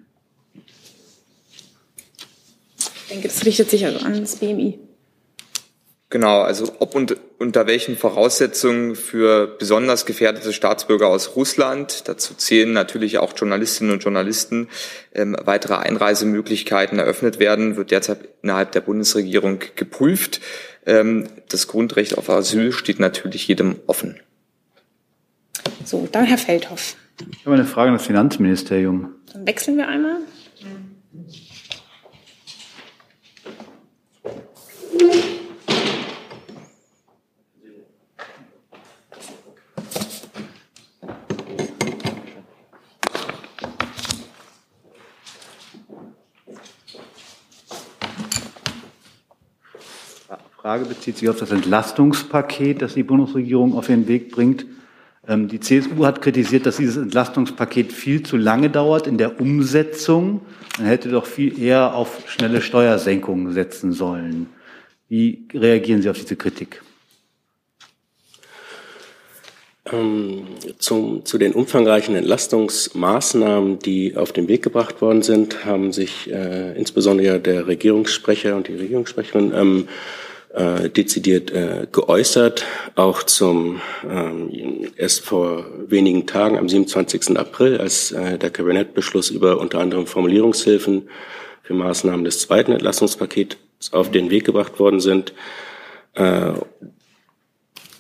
Ich 2.78 3.10
denke, 3.10 3.28
das 3.28 3.46
richtet 3.46 3.70
sich 3.70 3.86
also 3.86 4.06
an 4.06 4.22
das 4.22 4.38
BMI. 4.38 4.80
Genau, 6.12 6.42
also 6.42 6.74
ob 6.80 6.96
und 6.96 7.18
unter 7.38 7.68
welchen 7.68 7.96
Voraussetzungen 7.96 8.96
für 8.96 9.46
besonders 9.46 10.08
gefährdete 10.08 10.54
Staatsbürger 10.54 11.08
aus 11.08 11.36
Russland, 11.36 12.08
dazu 12.08 12.34
zählen 12.34 12.74
natürlich 12.74 13.20
auch 13.20 13.34
Journalistinnen 13.38 13.94
und 13.94 14.04
Journalisten, 14.04 14.70
ähm, 15.14 15.38
weitere 15.44 15.76
Einreisemöglichkeiten 15.76 16.98
eröffnet 16.98 17.40
werden, 17.40 17.78
wird 17.78 17.92
derzeit 17.92 18.28
innerhalb 18.42 18.72
der 18.72 18.82
Bundesregierung 18.82 19.60
geprüft. 19.76 20.42
Ähm, 20.88 21.28
das 21.48 21.68
Grundrecht 21.68 22.18
auf 22.18 22.28
Asyl 22.28 22.72
steht 22.72 23.00
natürlich 23.00 23.48
jedem 23.48 23.76
offen. 23.86 24.20
So, 25.86 26.08
dann 26.12 26.26
Herr 26.26 26.40
Feldhoff. 26.40 26.96
Ich 27.32 27.46
habe 27.46 27.54
eine 27.54 27.66
Frage 27.66 27.90
an 27.90 27.98
das 27.98 28.08
Finanzministerium. 28.08 29.14
Dann 29.32 29.46
wechseln 29.46 29.78
wir 29.78 29.88
einmal. 29.88 30.18
Frage 50.62 50.84
bezieht 50.84 51.16
sich 51.16 51.30
auf 51.30 51.40
das 51.40 51.52
Entlastungspaket, 51.52 52.82
das 52.82 52.94
die 52.94 53.04
Bundesregierung 53.04 53.78
auf 53.78 53.88
den 53.88 54.10
Weg 54.10 54.30
bringt. 54.30 54.66
Ähm, 55.26 55.48
die 55.48 55.62
CSU 55.62 56.06
hat 56.06 56.22
kritisiert, 56.22 56.66
dass 56.66 56.76
dieses 56.76 56.98
Entlastungspaket 56.98 57.94
viel 57.94 58.24
zu 58.24 58.36
lange 58.36 58.70
dauert 58.70 59.08
in 59.08 59.18
der 59.18 59.40
Umsetzung. 59.40 60.42
Man 60.78 60.88
hätte 60.88 61.08
doch 61.08 61.26
viel 61.26 61.58
eher 61.58 61.96
auf 61.96 62.24
schnelle 62.28 62.62
Steuersenkungen 62.62 63.54
setzen 63.54 63.94
sollen. 63.94 64.48
Wie 65.08 65.48
reagieren 65.54 66.02
Sie 66.02 66.10
auf 66.10 66.20
diese 66.20 66.36
Kritik? 66.36 66.82
Ähm, 69.94 70.46
zum, 70.78 71.24
zu 71.24 71.38
den 71.38 71.54
umfangreichen 71.54 72.16
Entlastungsmaßnahmen, 72.16 73.80
die 73.80 74.18
auf 74.18 74.34
den 74.34 74.50
Weg 74.50 74.64
gebracht 74.64 75.02
worden 75.02 75.22
sind, 75.22 75.64
haben 75.64 75.94
sich 75.94 76.30
äh, 76.30 76.78
insbesondere 76.78 77.40
der 77.40 77.66
Regierungssprecher 77.66 78.58
und 78.58 78.68
die 78.68 78.76
Regierungssprecherin 78.76 79.54
ähm, 79.56 79.88
äh, 80.54 80.90
dezidiert 80.90 81.52
äh, 81.52 81.88
geäußert, 81.92 82.66
auch 82.96 83.24
zum 83.24 83.82
ähm, 84.10 84.92
erst 84.96 85.22
vor 85.22 85.66
wenigen 85.88 86.26
Tagen 86.26 86.58
am 86.58 86.68
27. 86.68 87.38
April, 87.38 87.78
als 87.78 88.12
äh, 88.12 88.38
der 88.38 88.50
Kabinettbeschluss 88.50 89.30
über 89.30 89.60
unter 89.60 89.80
anderem 89.80 90.08
Formulierungshilfen 90.08 91.10
für 91.62 91.74
Maßnahmen 91.74 92.26
des 92.26 92.40
zweiten 92.40 92.72
Entlastungspakets 92.72 93.58
auf 93.92 94.10
den 94.12 94.30
Weg 94.32 94.46
gebracht 94.46 94.80
worden 94.80 95.00
sind. 95.00 95.34
Äh, 96.16 96.54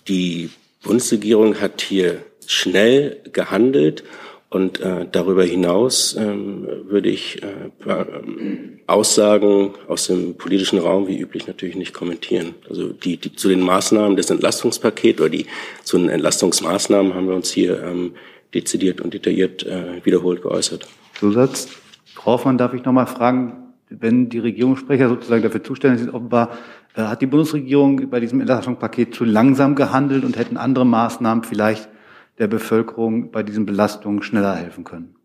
die 0.08 0.50
Bundesregierung 0.82 1.62
hat 1.62 1.82
hier 1.82 2.24
schnell 2.48 3.22
gehandelt 3.32 4.04
und 4.50 4.80
äh, 4.80 5.06
darüber 5.12 5.44
hinaus 5.44 6.16
ähm, 6.18 6.68
würde 6.88 7.10
ich 7.10 7.42
äh, 7.44 8.06
Aussagen 8.88 9.76
aus 9.88 10.08
dem 10.08 10.36
politischen 10.36 10.80
Raum 10.80 11.08
wie 11.08 11.20
üblich 11.20 11.46
natürlich 11.46 11.76
nicht 11.76 11.94
kommentieren. 11.94 12.56
Also 12.68 12.90
die, 12.90 13.18
die 13.18 13.36
zu 13.36 13.48
den 13.48 13.62
Maßnahmen 13.62 14.18
des 14.18 14.32
Entlastungspakets 14.32 15.20
oder 15.20 15.30
die 15.30 15.46
zu 15.84 16.00
den 16.00 16.10
Entlastungsmaßnahmen 16.10 17.14
haben 17.14 17.28
wir 17.28 17.36
uns 17.36 17.52
hier 17.52 17.84
ähm, 17.84 18.14
dezidiert 18.54 19.02
und 19.02 19.14
detailliert 19.14 19.68
äh, 19.68 20.04
wiederholt 20.04 20.42
geäußert. 20.42 20.88
Zusatz. 21.14 21.68
Frau 22.16 22.34
Hoffmann, 22.34 22.58
darf 22.58 22.74
ich 22.74 22.84
noch 22.84 22.92
mal 22.92 23.06
fragen, 23.06 23.54
wenn 23.90 24.30
die 24.30 24.40
Regierungssprecher 24.40 25.10
sozusagen 25.10 25.44
dafür 25.44 25.64
zuständig 25.64 26.02
sind, 26.02 26.14
offenbar 26.14 26.58
äh, 26.96 27.04
hat 27.04 27.22
die 27.22 27.28
Bundesregierung 27.28 28.10
bei 28.10 28.20
diesem 28.20 28.40
Entlastungspaket 28.40 29.14
zu 29.14 29.26
langsam 29.26 29.76
gehandelt 29.76 30.24
und 30.24 30.38
hätten 30.38 30.58
andere 30.58 30.88
Maßnahmen 30.88 31.44
vielleicht 31.44 31.88
der 32.40 32.48
Bevölkerung 32.48 33.32
bei 33.32 33.44
diesen 33.44 33.66
Belastungen 33.66 34.24
schneller 34.24 34.56
helfen 34.56 34.84
können? 34.84 35.16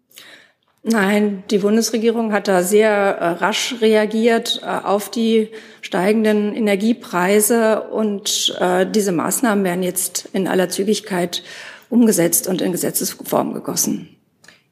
Nein, 0.86 1.44
die 1.50 1.58
Bundesregierung 1.58 2.34
hat 2.34 2.46
da 2.46 2.62
sehr 2.62 2.90
äh, 2.90 3.28
rasch 3.42 3.76
reagiert 3.80 4.60
äh, 4.62 4.66
auf 4.66 5.10
die 5.10 5.48
steigenden 5.80 6.54
Energiepreise 6.54 7.80
und 7.84 8.54
äh, 8.60 8.86
diese 8.86 9.12
Maßnahmen 9.12 9.64
werden 9.64 9.82
jetzt 9.82 10.28
in 10.34 10.46
aller 10.46 10.68
Zügigkeit 10.68 11.42
umgesetzt 11.88 12.48
und 12.48 12.60
in 12.60 12.72
Gesetzesform 12.72 13.54
gegossen. 13.54 14.10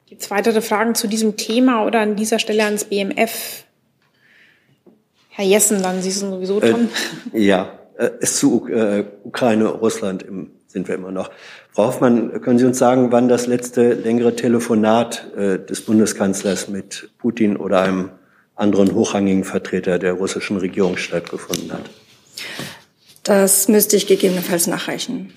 Gibt 0.06 0.20
es 0.20 0.30
weitere 0.30 0.60
Fragen 0.60 0.94
zu 0.94 1.08
diesem 1.08 1.38
Thema 1.38 1.86
oder 1.86 2.00
an 2.00 2.14
dieser 2.14 2.38
Stelle 2.38 2.64
ans 2.64 2.84
BMF? 2.84 3.64
Herr 5.30 5.46
Jessen, 5.46 5.82
dann 5.82 6.02
Sie 6.02 6.10
sind 6.10 6.30
sowieso 6.30 6.60
dran. 6.60 6.90
Äh, 7.32 7.40
ja, 7.40 7.78
äh, 7.96 8.10
es 8.20 8.36
zu 8.36 8.68
äh, 8.68 9.04
Ukraine, 9.24 9.66
Russland 9.68 10.22
im, 10.22 10.50
sind 10.72 10.88
wir 10.88 10.94
immer 10.94 11.12
noch. 11.12 11.30
Frau 11.70 11.86
Hoffmann, 11.86 12.40
können 12.40 12.58
Sie 12.58 12.64
uns 12.64 12.78
sagen, 12.78 13.12
wann 13.12 13.28
das 13.28 13.46
letzte 13.46 13.92
längere 13.92 14.34
Telefonat 14.34 15.30
äh, 15.36 15.58
des 15.58 15.82
Bundeskanzlers 15.82 16.68
mit 16.68 17.10
Putin 17.18 17.56
oder 17.56 17.80
einem 17.82 18.10
anderen 18.54 18.94
hochrangigen 18.94 19.44
Vertreter 19.44 19.98
der 19.98 20.14
russischen 20.14 20.56
Regierung 20.56 20.96
stattgefunden 20.96 21.72
hat? 21.72 21.90
Das 23.22 23.68
müsste 23.68 23.96
ich 23.96 24.06
gegebenenfalls 24.06 24.66
nachreichen. 24.66 25.32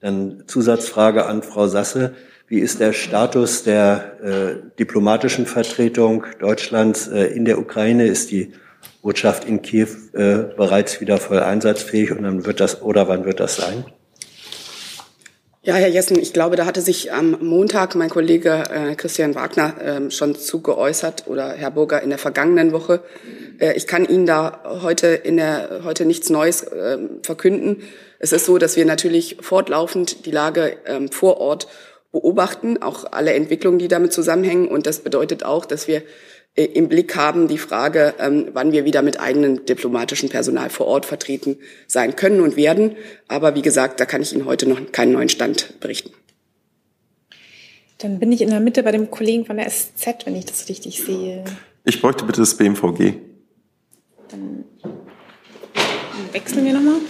Dann 0.00 0.44
Zusatzfrage 0.46 1.26
an 1.26 1.42
Frau 1.42 1.66
Sasse. 1.66 2.14
Wie 2.48 2.58
ist 2.58 2.80
der 2.80 2.92
Status 2.92 3.62
der 3.62 4.18
äh, 4.22 4.78
diplomatischen 4.78 5.46
Vertretung 5.46 6.26
Deutschlands 6.40 7.08
äh, 7.08 7.24
in 7.26 7.44
der 7.44 7.58
Ukraine? 7.58 8.06
Ist 8.06 8.30
die 8.30 8.52
Botschaft 9.00 9.44
in 9.44 9.62
Kiew 9.62 9.88
äh, 10.12 10.44
bereits 10.56 11.00
wieder 11.00 11.18
voll 11.18 11.40
einsatzfähig 11.40 12.12
und 12.12 12.24
dann 12.24 12.44
wird 12.44 12.60
das 12.60 12.82
oder 12.82 13.08
wann 13.08 13.24
wird 13.24 13.40
das 13.40 13.56
sein? 13.56 13.84
Ja, 15.64 15.74
Herr 15.74 15.86
Jessen, 15.86 16.18
ich 16.18 16.32
glaube, 16.32 16.56
da 16.56 16.66
hatte 16.66 16.80
sich 16.80 17.12
am 17.12 17.36
Montag 17.40 17.94
mein 17.94 18.10
Kollege 18.10 18.64
äh, 18.68 18.96
Christian 18.96 19.36
Wagner 19.36 19.80
äh, 19.80 20.10
schon 20.10 20.34
zu 20.34 20.60
geäußert 20.60 21.28
oder 21.28 21.52
Herr 21.52 21.70
Burger 21.70 22.02
in 22.02 22.08
der 22.08 22.18
vergangenen 22.18 22.72
Woche. 22.72 23.00
Äh, 23.60 23.74
ich 23.76 23.86
kann 23.86 24.04
Ihnen 24.04 24.26
da 24.26 24.80
heute 24.82 25.06
in 25.06 25.36
der 25.36 25.82
heute 25.84 26.04
nichts 26.04 26.30
Neues 26.30 26.64
äh, 26.64 26.98
verkünden. 27.22 27.84
Es 28.18 28.32
ist 28.32 28.46
so, 28.46 28.58
dass 28.58 28.74
wir 28.74 28.84
natürlich 28.84 29.36
fortlaufend 29.40 30.26
die 30.26 30.32
Lage 30.32 30.78
ähm, 30.84 31.12
vor 31.12 31.36
Ort 31.36 31.68
beobachten, 32.10 32.82
auch 32.82 33.04
alle 33.12 33.32
Entwicklungen, 33.32 33.78
die 33.78 33.86
damit 33.86 34.12
zusammenhängen. 34.12 34.66
Und 34.66 34.88
das 34.88 34.98
bedeutet 34.98 35.44
auch, 35.44 35.64
dass 35.64 35.86
wir 35.86 36.02
im 36.54 36.88
Blick 36.88 37.16
haben 37.16 37.48
die 37.48 37.56
Frage, 37.56 38.14
ähm, 38.18 38.48
wann 38.52 38.72
wir 38.72 38.84
wieder 38.84 39.00
mit 39.00 39.18
eigenem 39.18 39.64
diplomatischen 39.64 40.28
Personal 40.28 40.68
vor 40.68 40.86
Ort 40.86 41.06
vertreten 41.06 41.56
sein 41.86 42.14
können 42.14 42.40
und 42.40 42.56
werden. 42.56 42.96
Aber 43.26 43.54
wie 43.54 43.62
gesagt, 43.62 44.00
da 44.00 44.04
kann 44.04 44.20
ich 44.20 44.34
Ihnen 44.34 44.44
heute 44.44 44.68
noch 44.68 44.92
keinen 44.92 45.12
neuen 45.12 45.30
Stand 45.30 45.80
berichten. 45.80 46.10
Dann 47.98 48.18
bin 48.18 48.32
ich 48.32 48.42
in 48.42 48.50
der 48.50 48.60
Mitte 48.60 48.82
bei 48.82 48.90
dem 48.90 49.10
Kollegen 49.10 49.46
von 49.46 49.56
der 49.56 49.70
SZ, 49.70 50.26
wenn 50.26 50.36
ich 50.36 50.44
das 50.44 50.68
richtig 50.68 51.02
sehe. 51.02 51.44
Ich 51.84 52.00
bräuchte 52.00 52.24
bitte 52.24 52.40
das 52.40 52.54
BMVG. 52.56 53.14
Dann 54.28 54.64
wechseln 56.32 56.64
wir 56.66 56.74
nochmal. 56.74 57.00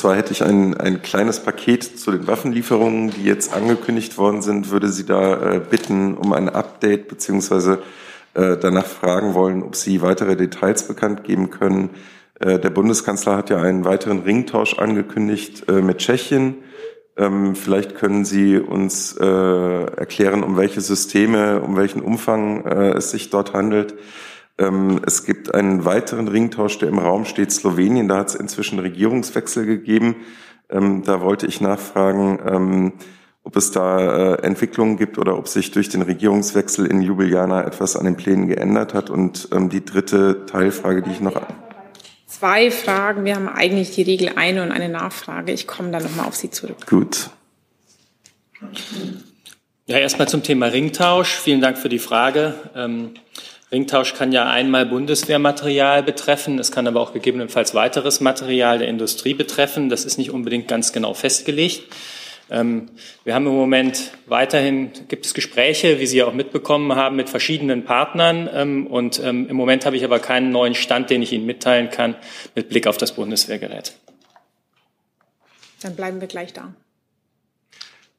Zwar 0.00 0.16
hätte 0.16 0.32
ich 0.32 0.42
ein, 0.42 0.74
ein 0.78 1.02
kleines 1.02 1.40
Paket 1.40 1.84
zu 1.84 2.10
den 2.10 2.26
Waffenlieferungen, 2.26 3.10
die 3.10 3.24
jetzt 3.24 3.52
angekündigt 3.52 4.16
worden 4.16 4.40
sind, 4.40 4.70
würde 4.70 4.88
Sie 4.88 5.04
da 5.04 5.56
äh, 5.56 5.60
bitten 5.60 6.16
um 6.16 6.32
ein 6.32 6.48
Update 6.48 7.08
beziehungsweise 7.08 7.82
äh, 8.32 8.56
danach 8.56 8.86
fragen 8.86 9.34
wollen, 9.34 9.62
ob 9.62 9.76
Sie 9.76 10.00
weitere 10.00 10.36
Details 10.36 10.88
bekannt 10.88 11.24
geben 11.24 11.50
können. 11.50 11.90
Äh, 12.38 12.58
der 12.58 12.70
Bundeskanzler 12.70 13.36
hat 13.36 13.50
ja 13.50 13.60
einen 13.60 13.84
weiteren 13.84 14.20
Ringtausch 14.20 14.78
angekündigt 14.78 15.68
äh, 15.68 15.82
mit 15.82 15.98
Tschechien. 15.98 16.54
Ähm, 17.18 17.54
vielleicht 17.54 17.94
können 17.94 18.24
Sie 18.24 18.56
uns 18.56 19.14
äh, 19.18 19.26
erklären, 19.26 20.42
um 20.42 20.56
welche 20.56 20.80
Systeme, 20.80 21.60
um 21.60 21.76
welchen 21.76 22.00
Umfang 22.00 22.64
äh, 22.64 22.92
es 22.92 23.10
sich 23.10 23.28
dort 23.28 23.52
handelt. 23.52 23.94
Ähm, 24.60 25.00
es 25.06 25.24
gibt 25.24 25.54
einen 25.54 25.84
weiteren 25.84 26.28
Ringtausch, 26.28 26.78
der 26.78 26.90
im 26.90 26.98
Raum 26.98 27.24
steht, 27.24 27.50
Slowenien. 27.50 28.08
Da 28.08 28.18
hat 28.18 28.28
es 28.28 28.34
inzwischen 28.34 28.78
Regierungswechsel 28.78 29.64
gegeben. 29.64 30.16
Ähm, 30.68 31.02
da 31.02 31.22
wollte 31.22 31.46
ich 31.46 31.60
nachfragen, 31.60 32.38
ähm, 32.46 32.92
ob 33.42 33.56
es 33.56 33.70
da 33.70 34.34
äh, 34.34 34.42
Entwicklungen 34.42 34.98
gibt 34.98 35.16
oder 35.16 35.38
ob 35.38 35.48
sich 35.48 35.70
durch 35.70 35.88
den 35.88 36.02
Regierungswechsel 36.02 36.86
in 36.86 37.00
Ljubljana 37.00 37.64
etwas 37.64 37.96
an 37.96 38.04
den 38.04 38.16
Plänen 38.16 38.48
geändert 38.48 38.92
hat. 38.92 39.08
Und 39.08 39.48
die 39.72 39.84
dritte 39.84 40.44
Teilfrage, 40.44 41.02
die 41.02 41.10
ich 41.10 41.20
noch 41.20 41.40
zwei 42.26 42.70
Fragen. 42.70 43.24
Wir 43.24 43.34
haben 43.34 43.48
eigentlich 43.48 43.92
die 43.92 44.02
Regel 44.02 44.32
eine 44.36 44.62
und 44.62 44.72
eine 44.72 44.88
Nachfrage. 44.88 45.52
Ich 45.52 45.66
komme 45.66 45.90
dann 45.90 46.02
nochmal 46.02 46.26
auf 46.26 46.36
Sie 46.36 46.50
zurück. 46.50 46.86
Gut. 46.86 47.30
Ja, 49.86 49.98
erstmal 49.98 50.28
zum 50.28 50.42
Thema 50.42 50.66
Ringtausch. 50.66 51.30
Vielen 51.30 51.60
Dank 51.60 51.78
für 51.78 51.88
die 51.88 51.98
Frage. 51.98 52.54
Ringtausch 53.72 54.14
kann 54.14 54.32
ja 54.32 54.50
einmal 54.50 54.84
Bundeswehrmaterial 54.86 56.02
betreffen, 56.02 56.58
es 56.58 56.72
kann 56.72 56.88
aber 56.88 57.00
auch 57.00 57.12
gegebenenfalls 57.12 57.72
weiteres 57.72 58.20
Material 58.20 58.80
der 58.80 58.88
Industrie 58.88 59.34
betreffen. 59.34 59.88
Das 59.88 60.04
ist 60.04 60.18
nicht 60.18 60.32
unbedingt 60.32 60.66
ganz 60.66 60.92
genau 60.92 61.14
festgelegt. 61.14 61.84
Ähm, 62.50 62.88
wir 63.22 63.34
haben 63.34 63.46
im 63.46 63.54
Moment 63.54 64.10
weiterhin, 64.26 64.90
gibt 65.06 65.24
es 65.24 65.34
Gespräche, 65.34 66.00
wie 66.00 66.06
Sie 66.06 66.22
auch 66.24 66.34
mitbekommen 66.34 66.96
haben, 66.96 67.14
mit 67.14 67.28
verschiedenen 67.28 67.84
Partnern. 67.84 68.50
Ähm, 68.52 68.86
und 68.88 69.20
ähm, 69.22 69.48
im 69.48 69.54
Moment 69.54 69.86
habe 69.86 69.96
ich 69.96 70.04
aber 70.04 70.18
keinen 70.18 70.50
neuen 70.50 70.74
Stand, 70.74 71.10
den 71.10 71.22
ich 71.22 71.32
Ihnen 71.32 71.46
mitteilen 71.46 71.90
kann, 71.90 72.16
mit 72.56 72.68
Blick 72.68 72.88
auf 72.88 72.96
das 72.96 73.12
Bundeswehrgerät. 73.12 73.92
Dann 75.82 75.94
bleiben 75.94 76.20
wir 76.20 76.26
gleich 76.26 76.52
da. 76.52 76.74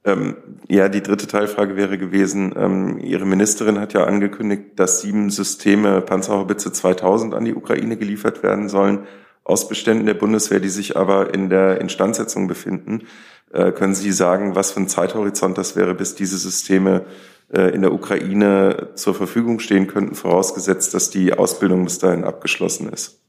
Ähm, 0.03 0.37
ja, 0.67 0.89
die 0.89 1.03
dritte 1.03 1.27
Teilfrage 1.27 1.75
wäre 1.75 1.97
gewesen, 1.97 2.53
ähm, 2.57 2.99
Ihre 2.99 3.25
Ministerin 3.25 3.79
hat 3.79 3.93
ja 3.93 4.05
angekündigt, 4.05 4.71
dass 4.77 5.01
sieben 5.01 5.29
Systeme 5.29 6.01
Panzerhaubitze 6.01 6.71
2000 6.71 7.35
an 7.35 7.45
die 7.45 7.53
Ukraine 7.53 7.97
geliefert 7.97 8.41
werden 8.41 8.67
sollen, 8.67 9.05
aus 9.43 9.67
Beständen 9.67 10.07
der 10.07 10.15
Bundeswehr, 10.15 10.59
die 10.59 10.69
sich 10.69 10.97
aber 10.97 11.33
in 11.33 11.49
der 11.49 11.81
Instandsetzung 11.81 12.47
befinden. 12.47 13.07
Äh, 13.53 13.71
können 13.71 13.93
Sie 13.93 14.11
sagen, 14.11 14.55
was 14.55 14.71
für 14.71 14.79
ein 14.79 14.87
Zeithorizont 14.87 15.57
das 15.57 15.75
wäre, 15.75 15.93
bis 15.93 16.15
diese 16.15 16.37
Systeme 16.37 17.05
äh, 17.53 17.73
in 17.73 17.81
der 17.81 17.93
Ukraine 17.93 18.89
zur 18.95 19.13
Verfügung 19.13 19.59
stehen 19.59 19.85
könnten, 19.85 20.15
vorausgesetzt, 20.15 20.93
dass 20.95 21.11
die 21.11 21.33
Ausbildung 21.33 21.83
bis 21.83 21.99
dahin 21.99 22.23
abgeschlossen 22.23 22.91
ist? 22.91 23.19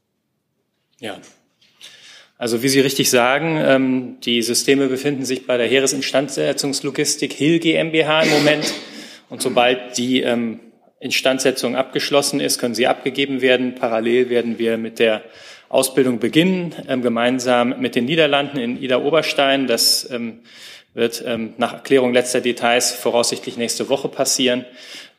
Ja, 0.99 1.17
also 2.43 2.61
wie 2.61 2.67
Sie 2.67 2.81
richtig 2.81 3.09
sagen, 3.09 3.57
ähm, 3.57 4.17
die 4.19 4.41
Systeme 4.41 4.89
befinden 4.89 5.23
sich 5.23 5.47
bei 5.47 5.55
der 5.55 5.65
Heeresinstandsetzungslogistik 5.65 7.31
Hill 7.31 7.59
GmbH 7.59 8.23
im 8.23 8.31
Moment. 8.31 8.73
Und 9.29 9.41
sobald 9.41 9.97
die 9.97 10.19
ähm, 10.23 10.59
Instandsetzung 10.99 11.77
abgeschlossen 11.77 12.41
ist, 12.41 12.59
können 12.59 12.75
sie 12.75 12.85
abgegeben 12.85 13.39
werden. 13.39 13.75
Parallel 13.75 14.29
werden 14.29 14.59
wir 14.59 14.77
mit 14.77 14.99
der 14.99 15.23
Ausbildung 15.69 16.19
beginnen, 16.19 16.75
ähm, 16.89 17.01
gemeinsam 17.01 17.79
mit 17.79 17.95
den 17.95 18.03
Niederlanden 18.03 18.57
in 18.57 18.83
Ida-Oberstein. 18.83 19.65
Das 19.65 20.09
wird 20.93 21.23
nach 21.57 21.73
Erklärung 21.73 22.13
letzter 22.13 22.41
Details 22.41 22.91
voraussichtlich 22.91 23.55
nächste 23.55 23.87
Woche 23.87 24.09
passieren. 24.09 24.65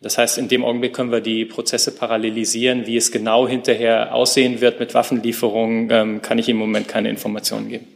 Das 0.05 0.19
heißt, 0.19 0.37
in 0.37 0.49
dem 0.49 0.63
Augenblick 0.67 0.93
können 0.93 1.11
wir 1.11 1.23
die 1.23 1.47
Prozesse 1.47 1.91
parallelisieren. 1.91 2.87
Wie 2.87 2.99
es 2.99 3.11
genau 3.11 3.49
hinterher 3.49 4.15
aussehen 4.15 4.61
wird 4.61 4.79
mit 4.79 4.93
Waffenlieferungen, 4.93 5.89
ähm, 5.91 6.21
kann 6.21 6.39
ich 6.39 6.51
im 6.51 6.59
Moment 6.59 6.89
keine 6.89 7.09
Informationen 7.09 7.71
geben. 7.71 7.87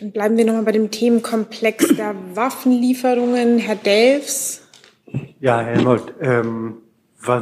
Dann 0.00 0.10
bleiben 0.10 0.36
wir 0.36 0.44
nochmal 0.44 0.64
bei 0.64 0.72
dem 0.72 0.90
Themenkomplex 0.90 1.94
der 1.94 2.16
Waffenlieferungen. 2.34 3.58
Herr 3.58 3.76
Delfs. 3.76 4.66
Ja, 5.38 5.60
Herr 5.60 5.76
Helmut, 5.76 6.12
ähm, 6.20 6.78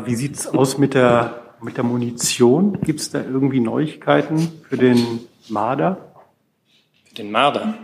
wie 0.05 0.15
sieht 0.15 0.35
es 0.35 0.47
aus 0.47 0.77
mit 0.77 0.93
der, 0.93 1.55
mit 1.63 1.79
der 1.79 1.85
Munition? 1.85 2.83
Gibt 2.83 3.01
es 3.01 3.11
da 3.13 3.23
irgendwie 3.23 3.61
Neuigkeiten 3.61 4.61
für 4.69 4.77
den 4.77 5.21
Marder? 5.49 6.13
Für 7.07 7.15
den 7.15 7.31
Marder? 7.31 7.79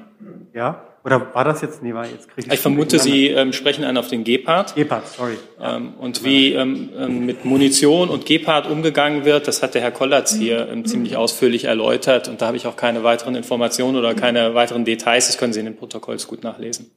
Ja. 0.53 0.83
Oder 1.05 1.35
war 1.35 1.45
das 1.45 1.61
jetzt? 1.61 1.83
Nee, 1.83 1.93
war 1.93 2.07
jetzt 2.07 2.31
krieg 2.31 2.47
ich, 2.47 2.53
ich 2.55 2.61
vermute, 2.61 2.99
Sie 2.99 3.29
ähm, 3.29 3.53
sprechen 3.53 3.85
an 3.85 3.99
auf 3.99 4.09
den 4.09 4.25
Gepard. 4.25 4.75
Gepard, 4.75 5.07
sorry. 5.07 5.37
Ähm, 5.61 5.93
und 5.99 6.25
wie 6.25 6.55
ähm, 6.55 6.89
ähm, 6.97 7.27
mit 7.27 7.45
Munition 7.45 8.09
und 8.09 8.25
Gepard 8.25 8.67
umgegangen 8.67 9.27
wird, 9.27 9.47
das 9.47 9.63
hat 9.63 9.75
der 9.75 9.83
Herr 9.83 9.91
Kollatz 9.91 10.35
hier 10.35 10.67
ähm, 10.71 10.87
ziemlich 10.87 11.19
ausführlich 11.19 11.65
erläutert. 11.65 12.29
Und 12.29 12.41
da 12.41 12.47
habe 12.47 12.57
ich 12.57 12.67
auch 12.67 12.77
keine 12.77 13.05
weiteren 13.05 13.35
Informationen 13.35 13.99
oder 13.99 14.15
keine 14.15 14.55
weiteren 14.55 14.87
Details. 14.87 15.27
Das 15.27 15.37
können 15.37 15.53
Sie 15.53 15.61
in 15.61 15.67
den 15.67 15.77
Protokolls 15.77 16.27
gut 16.27 16.43
nachlesen. 16.43 16.91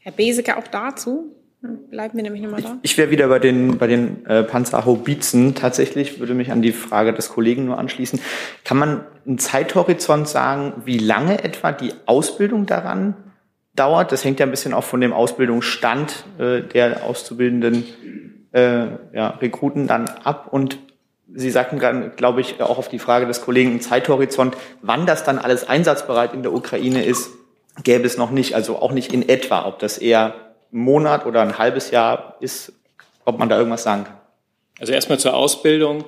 Herr 0.00 0.12
Beseke 0.12 0.56
auch 0.56 0.66
dazu? 0.66 1.36
Bleiben 1.62 2.16
wir 2.16 2.24
nämlich 2.24 2.42
nochmal 2.42 2.60
da. 2.60 2.78
Ich, 2.82 2.92
ich 2.92 2.98
wäre 2.98 3.10
wieder 3.10 3.28
bei 3.28 3.38
den, 3.38 3.78
bei 3.78 3.86
den 3.86 4.26
äh, 4.26 4.42
Panzerhaubitzen. 4.42 5.54
Tatsächlich 5.54 6.18
würde 6.18 6.34
mich 6.34 6.50
an 6.50 6.60
die 6.60 6.72
Frage 6.72 7.12
des 7.12 7.28
Kollegen 7.28 7.66
nur 7.66 7.78
anschließen. 7.78 8.20
Kann 8.64 8.78
man 8.78 9.04
einen 9.24 9.38
Zeithorizont 9.38 10.26
sagen, 10.26 10.72
wie 10.84 10.98
lange 10.98 11.44
etwa 11.44 11.70
die 11.70 11.92
Ausbildung 12.06 12.66
daran 12.66 13.14
dauert? 13.76 14.10
Das 14.10 14.24
hängt 14.24 14.40
ja 14.40 14.46
ein 14.46 14.50
bisschen 14.50 14.74
auch 14.74 14.82
von 14.82 15.00
dem 15.00 15.12
Ausbildungsstand 15.12 16.24
äh, 16.38 16.62
der 16.62 17.04
auszubildenden 17.04 17.84
äh, 18.50 18.86
ja, 19.12 19.28
Rekruten 19.40 19.86
dann 19.86 20.08
ab. 20.24 20.48
Und 20.50 20.80
Sie 21.34 21.50
sagten 21.50 21.78
gerade, 21.78 22.10
glaube 22.10 22.40
ich, 22.40 22.60
auch 22.60 22.76
auf 22.76 22.88
die 22.88 22.98
Frage 22.98 23.26
des 23.26 23.40
Kollegen, 23.40 23.70
einen 23.70 23.80
Zeithorizont, 23.80 24.56
wann 24.82 25.06
das 25.06 25.22
dann 25.22 25.38
alles 25.38 25.66
einsatzbereit 25.68 26.34
in 26.34 26.42
der 26.42 26.52
Ukraine 26.52 27.04
ist, 27.04 27.30
gäbe 27.84 28.04
es 28.04 28.18
noch 28.18 28.32
nicht. 28.32 28.54
Also 28.56 28.76
auch 28.76 28.92
nicht 28.92 29.12
in 29.12 29.28
etwa, 29.28 29.64
ob 29.64 29.78
das 29.78 29.96
eher 29.96 30.34
Monat 30.72 31.26
oder 31.26 31.42
ein 31.42 31.58
halbes 31.58 31.90
Jahr 31.90 32.36
ist, 32.40 32.72
ob 33.24 33.38
man 33.38 33.48
da 33.48 33.58
irgendwas 33.58 33.84
sagen 33.84 34.04
kann. 34.04 34.16
Also 34.80 34.92
erstmal 34.92 35.20
zur 35.20 35.34
Ausbildung. 35.34 36.04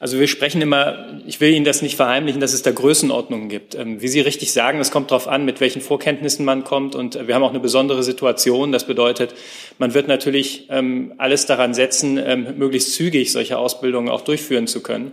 Also 0.00 0.18
wir 0.18 0.28
sprechen 0.28 0.62
immer, 0.62 1.20
ich 1.26 1.40
will 1.40 1.52
Ihnen 1.52 1.64
das 1.64 1.82
nicht 1.82 1.96
verheimlichen, 1.96 2.40
dass 2.40 2.54
es 2.54 2.62
da 2.62 2.70
Größenordnungen 2.70 3.50
gibt. 3.50 3.74
Ähm, 3.74 4.00
wie 4.00 4.08
Sie 4.08 4.20
richtig 4.20 4.52
sagen, 4.52 4.80
es 4.80 4.90
kommt 4.90 5.10
darauf 5.10 5.28
an, 5.28 5.44
mit 5.44 5.60
welchen 5.60 5.82
Vorkenntnissen 5.82 6.44
man 6.44 6.64
kommt. 6.64 6.94
Und 6.94 7.26
wir 7.26 7.34
haben 7.34 7.42
auch 7.42 7.50
eine 7.50 7.60
besondere 7.60 8.02
Situation. 8.02 8.72
Das 8.72 8.86
bedeutet, 8.86 9.34
man 9.78 9.92
wird 9.94 10.08
natürlich 10.08 10.66
ähm, 10.70 11.12
alles 11.18 11.46
daran 11.46 11.74
setzen, 11.74 12.18
ähm, 12.18 12.56
möglichst 12.56 12.94
zügig 12.94 13.30
solche 13.30 13.58
Ausbildungen 13.58 14.08
auch 14.08 14.22
durchführen 14.22 14.66
zu 14.66 14.82
können. 14.82 15.12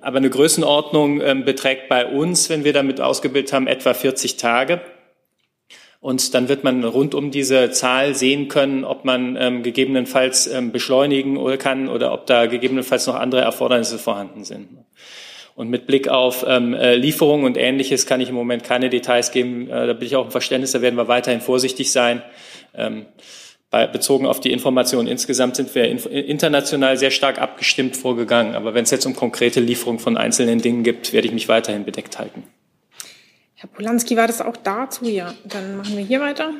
Aber 0.00 0.16
eine 0.16 0.30
Größenordnung 0.30 1.44
beträgt 1.44 1.90
bei 1.90 2.06
uns, 2.06 2.48
wenn 2.48 2.64
wir 2.64 2.72
damit 2.72 3.02
ausgebildet 3.02 3.52
haben, 3.52 3.66
etwa 3.66 3.92
40 3.92 4.38
Tage. 4.38 4.80
Und 6.02 6.34
dann 6.34 6.48
wird 6.48 6.64
man 6.64 6.82
rund 6.82 7.14
um 7.14 7.30
diese 7.30 7.70
Zahl 7.70 8.16
sehen 8.16 8.48
können, 8.48 8.84
ob 8.84 9.04
man 9.04 9.36
ähm, 9.38 9.62
gegebenenfalls 9.62 10.48
ähm, 10.48 10.72
beschleunigen 10.72 11.38
kann 11.58 11.88
oder 11.88 12.12
ob 12.12 12.26
da 12.26 12.46
gegebenenfalls 12.46 13.06
noch 13.06 13.14
andere 13.14 13.42
Erfordernisse 13.42 14.00
vorhanden 14.00 14.42
sind. 14.42 14.68
Und 15.54 15.68
mit 15.70 15.86
Blick 15.86 16.08
auf 16.08 16.44
ähm, 16.48 16.74
äh, 16.74 16.96
Lieferungen 16.96 17.46
und 17.46 17.56
Ähnliches 17.56 18.04
kann 18.04 18.20
ich 18.20 18.28
im 18.28 18.34
Moment 18.34 18.64
keine 18.64 18.90
Details 18.90 19.30
geben. 19.30 19.70
Äh, 19.70 19.86
da 19.86 19.92
bin 19.92 20.06
ich 20.06 20.16
auch 20.16 20.24
im 20.24 20.32
Verständnis, 20.32 20.72
da 20.72 20.82
werden 20.82 20.96
wir 20.96 21.06
weiterhin 21.06 21.40
vorsichtig 21.40 21.92
sein. 21.92 22.20
Ähm, 22.74 23.06
bei, 23.70 23.86
bezogen 23.86 24.26
auf 24.26 24.40
die 24.40 24.50
Informationen 24.50 25.06
insgesamt 25.06 25.54
sind 25.54 25.72
wir 25.72 25.84
in, 25.84 25.98
international 25.98 26.96
sehr 26.96 27.12
stark 27.12 27.40
abgestimmt 27.40 27.96
vorgegangen. 27.96 28.56
Aber 28.56 28.74
wenn 28.74 28.82
es 28.82 28.90
jetzt 28.90 29.06
um 29.06 29.14
konkrete 29.14 29.60
Lieferungen 29.60 30.00
von 30.00 30.16
einzelnen 30.16 30.60
Dingen 30.60 30.82
gibt, 30.82 31.12
werde 31.12 31.28
ich 31.28 31.32
mich 31.32 31.48
weiterhin 31.48 31.84
bedeckt 31.84 32.18
halten. 32.18 32.42
Herr 33.62 33.68
Polanski, 33.68 34.16
war 34.16 34.26
das 34.26 34.40
auch 34.40 34.56
dazu? 34.56 35.04
Ja, 35.04 35.34
dann 35.44 35.76
machen 35.76 35.96
wir 35.96 36.02
hier 36.02 36.20
weiter. 36.20 36.50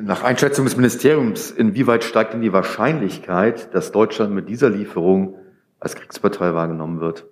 Nach 0.00 0.24
Einschätzung 0.24 0.64
des 0.64 0.74
Ministeriums, 0.74 1.52
inwieweit 1.52 2.02
steigt 2.02 2.32
denn 2.32 2.40
die 2.40 2.52
Wahrscheinlichkeit, 2.52 3.72
dass 3.72 3.92
Deutschland 3.92 4.34
mit 4.34 4.48
dieser 4.48 4.68
Lieferung 4.68 5.36
als 5.78 5.94
Kriegspartei 5.94 6.52
wahrgenommen 6.52 7.00
wird? 7.00 7.26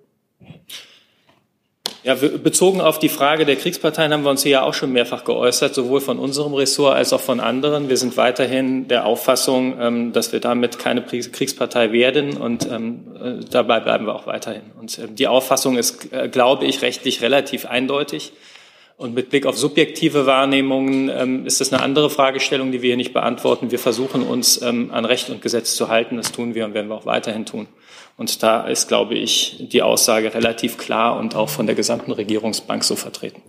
Ja, 2.03 2.15
bezogen 2.15 2.79
auf 2.79 2.97
die 2.97 3.09
Frage 3.09 3.43
der 3.43 3.57
Kriegsparteien 3.57 4.13
haben 4.13 4.23
wir 4.23 4.29
uns 4.29 4.43
hier 4.43 4.51
ja 4.53 4.61
auch 4.61 4.73
schon 4.73 4.93
mehrfach 4.93 5.25
geäußert, 5.25 5.75
sowohl 5.75 5.99
von 5.99 6.17
unserem 6.17 6.53
Ressort 6.53 6.95
als 6.95 7.11
auch 7.11 7.19
von 7.19 7.41
anderen. 7.41 7.89
Wir 7.89 7.97
sind 7.97 8.15
weiterhin 8.15 8.87
der 8.87 9.05
Auffassung, 9.05 9.75
ähm, 9.77 10.13
dass 10.13 10.31
wir 10.31 10.39
damit 10.39 10.79
keine 10.79 11.01
Kriegspartei 11.03 11.91
werden 11.91 12.37
und 12.37 12.65
ähm, 12.71 13.07
äh, 13.21 13.45
dabei 13.51 13.81
bleiben 13.81 14.05
wir 14.05 14.15
auch 14.15 14.25
weiterhin. 14.25 14.71
Und 14.79 14.97
ähm, 14.99 15.15
die 15.17 15.27
Auffassung 15.27 15.75
ist, 15.75 16.13
äh, 16.13 16.29
glaube 16.29 16.63
ich, 16.63 16.81
rechtlich 16.81 17.21
relativ 17.21 17.65
eindeutig. 17.65 18.31
Und 18.97 19.13
mit 19.13 19.29
Blick 19.29 19.45
auf 19.45 19.57
subjektive 19.57 20.25
Wahrnehmungen 20.25 21.45
ist 21.45 21.59
das 21.59 21.73
eine 21.73 21.83
andere 21.83 22.09
Fragestellung, 22.09 22.71
die 22.71 22.81
wir 22.81 22.87
hier 22.87 22.97
nicht 22.97 23.13
beantworten. 23.13 23.69
Wir 23.69 23.79
versuchen 23.79 24.23
uns 24.23 24.61
an 24.61 25.05
Recht 25.05 25.29
und 25.29 25.41
Gesetz 25.41 25.75
zu 25.75 25.89
halten. 25.89 26.15
Das 26.15 26.31
tun 26.31 26.55
wir 26.55 26.63
und 26.63 26.73
werden 26.73 26.87
wir 26.87 26.95
auch 26.95 27.05
weiterhin 27.05 27.45
tun. 27.45 27.67
Und 28.15 28.41
da 28.41 28.65
ist, 28.65 28.87
glaube 28.87 29.15
ich, 29.15 29.67
die 29.69 29.81
Aussage 29.81 30.33
relativ 30.33 30.77
klar 30.77 31.19
und 31.19 31.35
auch 31.35 31.49
von 31.49 31.65
der 31.65 31.75
gesamten 31.75 32.13
Regierungsbank 32.13 32.85
so 32.85 32.95
vertreten. 32.95 33.41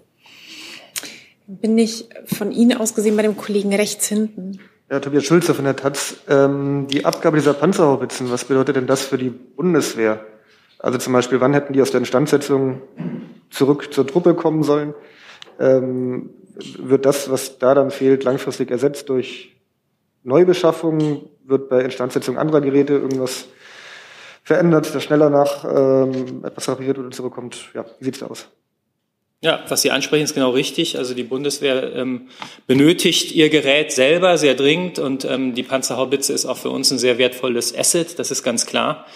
Bin 1.47 1.79
ich 1.79 2.09
von 2.25 2.51
Ihnen 2.51 2.77
aus 2.77 2.97
gesehen 2.97 3.15
bei 3.17 3.23
dem 3.23 3.37
Kollegen 3.37 3.73
rechts 3.73 4.09
hinten? 4.09 4.59
Ja, 4.91 4.99
Tobias 4.99 5.25
Schulze 5.25 5.55
von 5.55 5.65
der 5.65 5.77
Taz. 5.77 6.17
Ähm, 6.29 6.89
die 6.91 7.05
Abgabe 7.05 7.37
dieser 7.37 7.55
Panzerhaubitzen, 7.55 8.31
was 8.33 8.45
bedeutet 8.45 8.75
denn 8.75 8.89
das 8.89 9.05
für 9.05 9.17
die 9.17 9.31
Bundeswehr? 9.31 10.27
Also 10.81 10.99
zum 10.99 11.13
Beispiel, 11.13 11.41
wann 11.41 11.55
hätten 11.55 11.73
die 11.73 11.83
aus 11.83 11.93
der 11.93 12.01
Instandsetzung 12.01 12.83
zurück 13.51 13.93
zur 13.93 14.09
Truppe 14.09 14.35
kommen 14.35 14.65
sollen? 14.65 14.95
Ähm, 15.59 16.31
wird 16.79 17.05
das, 17.05 17.31
was 17.31 17.59
da 17.59 17.75
dann 17.75 17.91
fehlt, 17.91 18.25
langfristig 18.25 18.71
ersetzt 18.71 19.09
durch 19.09 19.57
Neubeschaffung? 20.23 21.29
Wird 21.45 21.69
bei 21.69 21.83
Instandsetzung 21.83 22.39
anderer 22.39 22.61
Geräte 22.61 22.95
irgendwas 22.95 23.47
verändert, 24.43 24.95
der 24.95 25.01
schneller 25.01 25.29
nach 25.29 25.65
ähm, 25.65 26.45
etwas 26.45 26.69
repariert 26.69 26.99
oder 26.99 27.11
zurückkommt. 27.11 27.71
Ja, 27.75 27.85
wie 27.99 28.05
sieht 28.05 28.17
es 28.17 28.23
aus? 28.23 28.49
Ja, 29.43 29.65
was 29.69 29.83
Sie 29.83 29.91
ansprechen, 29.91 30.25
ist 30.25 30.35
genau 30.35 30.51
richtig. 30.51 30.97
Also 30.97 31.15
die 31.15 31.23
Bundeswehr 31.23 31.93
ähm, 31.95 32.29
benötigt 32.67 33.33
ihr 33.33 33.51
Gerät 33.51 33.93
selber 33.93 34.39
sehr 34.39 34.55
dringend 34.55 34.99
und 34.99 35.25
ähm, 35.25 35.55
die 35.55 35.63
Panzerhaubitze 35.63 36.33
ist 36.33 36.47
auch 36.47 36.57
für 36.57 36.71
uns 36.71 36.91
ein 36.91 36.99
sehr 36.99 37.19
wertvolles 37.19 37.77
Asset, 37.77 38.19
das 38.19 38.31
ist 38.31 38.43
ganz 38.43 38.67
klar. 38.67 39.07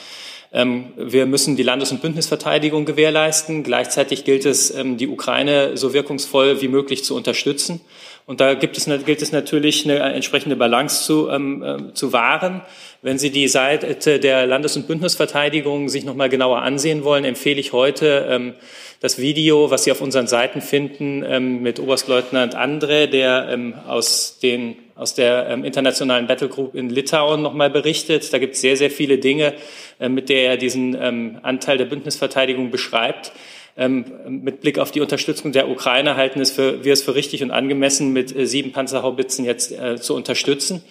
Ähm, 0.52 0.92
wir 0.96 1.26
müssen 1.26 1.56
die 1.56 1.62
Landes- 1.62 1.92
und 1.92 2.02
Bündnisverteidigung 2.02 2.84
gewährleisten. 2.84 3.62
Gleichzeitig 3.62 4.24
gilt 4.24 4.44
es, 4.44 4.74
ähm, 4.74 4.96
die 4.96 5.08
Ukraine 5.08 5.76
so 5.76 5.92
wirkungsvoll 5.92 6.60
wie 6.60 6.68
möglich 6.68 7.04
zu 7.04 7.14
unterstützen. 7.14 7.80
Und 8.26 8.40
da 8.40 8.54
gibt 8.54 8.76
es, 8.76 8.84
gilt 8.84 9.22
es 9.22 9.32
natürlich, 9.32 9.84
eine 9.84 9.98
entsprechende 9.98 10.56
Balance 10.56 11.04
zu, 11.04 11.28
ähm, 11.30 11.62
äh, 11.62 11.94
zu 11.94 12.12
wahren. 12.12 12.62
Wenn 13.02 13.18
Sie 13.18 13.30
die 13.30 13.48
Seite 13.48 14.20
der 14.20 14.46
Landes- 14.46 14.76
und 14.76 14.86
Bündnisverteidigung 14.86 15.88
sich 15.88 16.04
noch 16.04 16.14
mal 16.14 16.28
genauer 16.28 16.62
ansehen 16.62 17.02
wollen, 17.02 17.24
empfehle 17.24 17.58
ich 17.58 17.72
heute 17.72 18.26
ähm, 18.28 18.54
das 19.00 19.18
Video, 19.18 19.70
was 19.70 19.84
Sie 19.84 19.92
auf 19.92 20.00
unseren 20.00 20.26
Seiten 20.26 20.60
finden, 20.60 21.24
ähm, 21.26 21.62
mit 21.62 21.80
Oberstleutnant 21.80 22.54
Andre, 22.54 23.08
der 23.08 23.48
ähm, 23.50 23.74
aus, 23.88 24.38
den, 24.40 24.76
aus 25.00 25.14
der 25.14 25.48
ähm, 25.48 25.64
internationalen 25.64 26.26
Battlegroup 26.26 26.74
in 26.74 26.90
Litauen 26.90 27.40
noch 27.40 27.54
mal 27.54 27.70
berichtet. 27.70 28.34
Da 28.34 28.38
gibt 28.38 28.54
es 28.54 28.60
sehr, 28.60 28.76
sehr 28.76 28.90
viele 28.90 29.16
Dinge, 29.16 29.54
äh, 29.98 30.10
mit 30.10 30.28
der 30.28 30.50
er 30.50 30.56
diesen 30.58 30.94
ähm, 31.00 31.38
Anteil 31.42 31.78
der 31.78 31.86
Bündnisverteidigung 31.86 32.70
beschreibt. 32.70 33.32
Ähm, 33.78 34.04
mit 34.28 34.60
Blick 34.60 34.78
auf 34.78 34.90
die 34.90 35.00
Unterstützung 35.00 35.52
der 35.52 35.70
Ukraine 35.70 36.16
halten 36.16 36.38
es 36.40 36.50
für, 36.50 36.84
wir 36.84 36.92
es 36.92 37.02
für 37.02 37.14
richtig 37.14 37.42
und 37.42 37.50
angemessen, 37.50 38.12
mit 38.12 38.36
äh, 38.36 38.46
sieben 38.46 38.72
Panzerhaubitzen 38.72 39.46
jetzt 39.46 39.72
äh, 39.72 39.96
zu 39.96 40.14
unterstützen. 40.14 40.82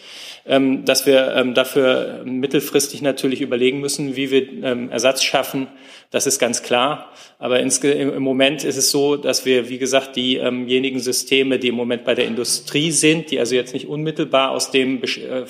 Ähm, 0.45 0.85
dass 0.85 1.05
wir 1.05 1.35
ähm, 1.35 1.53
dafür 1.53 2.21
mittelfristig 2.23 3.01
natürlich 3.01 3.41
überlegen 3.41 3.79
müssen, 3.79 4.15
wie 4.15 4.31
wir 4.31 4.63
ähm, 4.63 4.89
Ersatz 4.89 5.21
schaffen. 5.21 5.67
Das 6.11 6.25
ist 6.25 6.39
ganz 6.39 6.63
klar. 6.63 7.11
Aber 7.37 7.59
im 7.59 8.23
Moment 8.23 8.63
ist 8.63 8.77
es 8.77 8.89
so, 8.89 9.15
dass 9.15 9.45
wir, 9.45 9.69
wie 9.69 9.77
gesagt, 9.77 10.15
diejenigen 10.15 10.99
Systeme, 10.99 11.59
die 11.59 11.67
im 11.67 11.75
Moment 11.75 12.03
bei 12.03 12.15
der 12.15 12.25
Industrie 12.25 12.91
sind, 12.91 13.31
die 13.31 13.39
also 13.39 13.53
jetzt 13.53 13.73
nicht 13.73 13.87
unmittelbar 13.87 14.51
aus 14.51 14.71
dem 14.71 15.03
äh, 15.03 15.45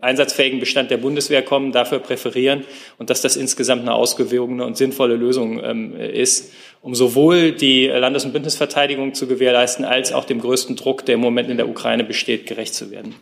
einsatzfähigen 0.00 0.60
Bestand 0.60 0.90
der 0.90 0.98
Bundeswehr 0.98 1.42
kommen, 1.42 1.72
dafür 1.72 2.00
präferieren 2.00 2.64
und 2.98 3.10
dass 3.10 3.22
das 3.22 3.36
insgesamt 3.36 3.82
eine 3.82 3.94
ausgewogene 3.94 4.66
und 4.66 4.76
sinnvolle 4.76 5.16
Lösung 5.16 5.58
ist, 5.58 6.52
um 6.80 6.94
sowohl 6.94 7.52
die 7.52 7.86
Landes- 7.86 8.24
und 8.24 8.32
Bündnisverteidigung 8.32 9.14
zu 9.14 9.26
gewährleisten, 9.26 9.84
als 9.84 10.12
auch 10.12 10.24
dem 10.24 10.40
größten 10.40 10.76
Druck, 10.76 11.06
der 11.06 11.14
im 11.14 11.20
Moment 11.20 11.48
in 11.48 11.56
der 11.56 11.68
Ukraine 11.68 12.04
besteht, 12.04 12.46
gerecht 12.46 12.74
zu 12.74 12.90
werden. 12.90 13.14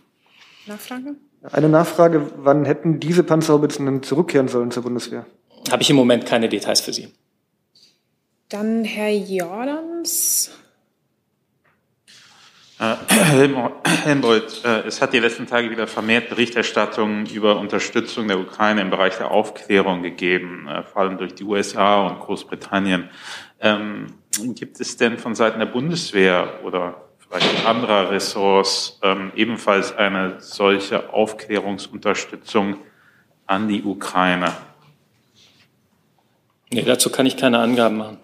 Nachfrage? 0.66 1.16
Eine 1.42 1.68
Nachfrage, 1.68 2.30
wann 2.36 2.64
hätten 2.64 3.00
diese 3.00 3.22
Panzerhaubitzen 3.22 3.86
denn 3.86 4.02
zurückkehren 4.02 4.48
sollen 4.48 4.70
zur 4.70 4.82
Bundeswehr? 4.82 5.26
Habe 5.70 5.82
ich 5.82 5.90
im 5.90 5.96
Moment 5.96 6.26
keine 6.26 6.48
Details 6.48 6.80
für 6.80 6.92
Sie. 6.92 7.08
Dann 8.48 8.84
Herr 8.84 9.10
Jordans. 9.10 10.50
Äh, 12.78 12.96
Helmut, 13.84 14.64
äh, 14.64 14.86
es 14.86 15.02
hat 15.02 15.12
die 15.12 15.18
letzten 15.18 15.46
Tage 15.46 15.70
wieder 15.70 15.86
vermehrt 15.86 16.30
Berichterstattungen 16.30 17.26
über 17.26 17.58
Unterstützung 17.58 18.26
der 18.26 18.40
Ukraine 18.40 18.80
im 18.80 18.88
Bereich 18.88 19.18
der 19.18 19.30
Aufklärung 19.30 20.02
gegeben, 20.02 20.66
äh, 20.66 20.82
vor 20.82 21.02
allem 21.02 21.18
durch 21.18 21.34
die 21.34 21.44
USA 21.44 22.06
und 22.06 22.20
Großbritannien. 22.20 23.10
Ähm, 23.60 24.14
gibt 24.54 24.80
es 24.80 24.96
denn 24.96 25.18
von 25.18 25.34
Seiten 25.34 25.58
der 25.58 25.66
Bundeswehr 25.66 26.60
oder 26.64 27.09
vielleicht 27.30 27.66
anderer 27.66 28.10
Ressorts 28.10 28.98
ähm, 29.02 29.32
ebenfalls 29.36 29.96
eine 29.96 30.40
solche 30.40 31.12
Aufklärungsunterstützung 31.12 32.76
an 33.46 33.68
die 33.68 33.82
Ukraine? 33.82 34.52
Nee, 36.72 36.82
dazu 36.82 37.10
kann 37.10 37.26
ich 37.26 37.36
keine 37.36 37.58
Angaben 37.58 37.96
machen. 37.96 38.18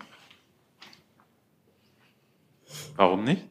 Warum 2.96 3.24
nicht? 3.24 3.42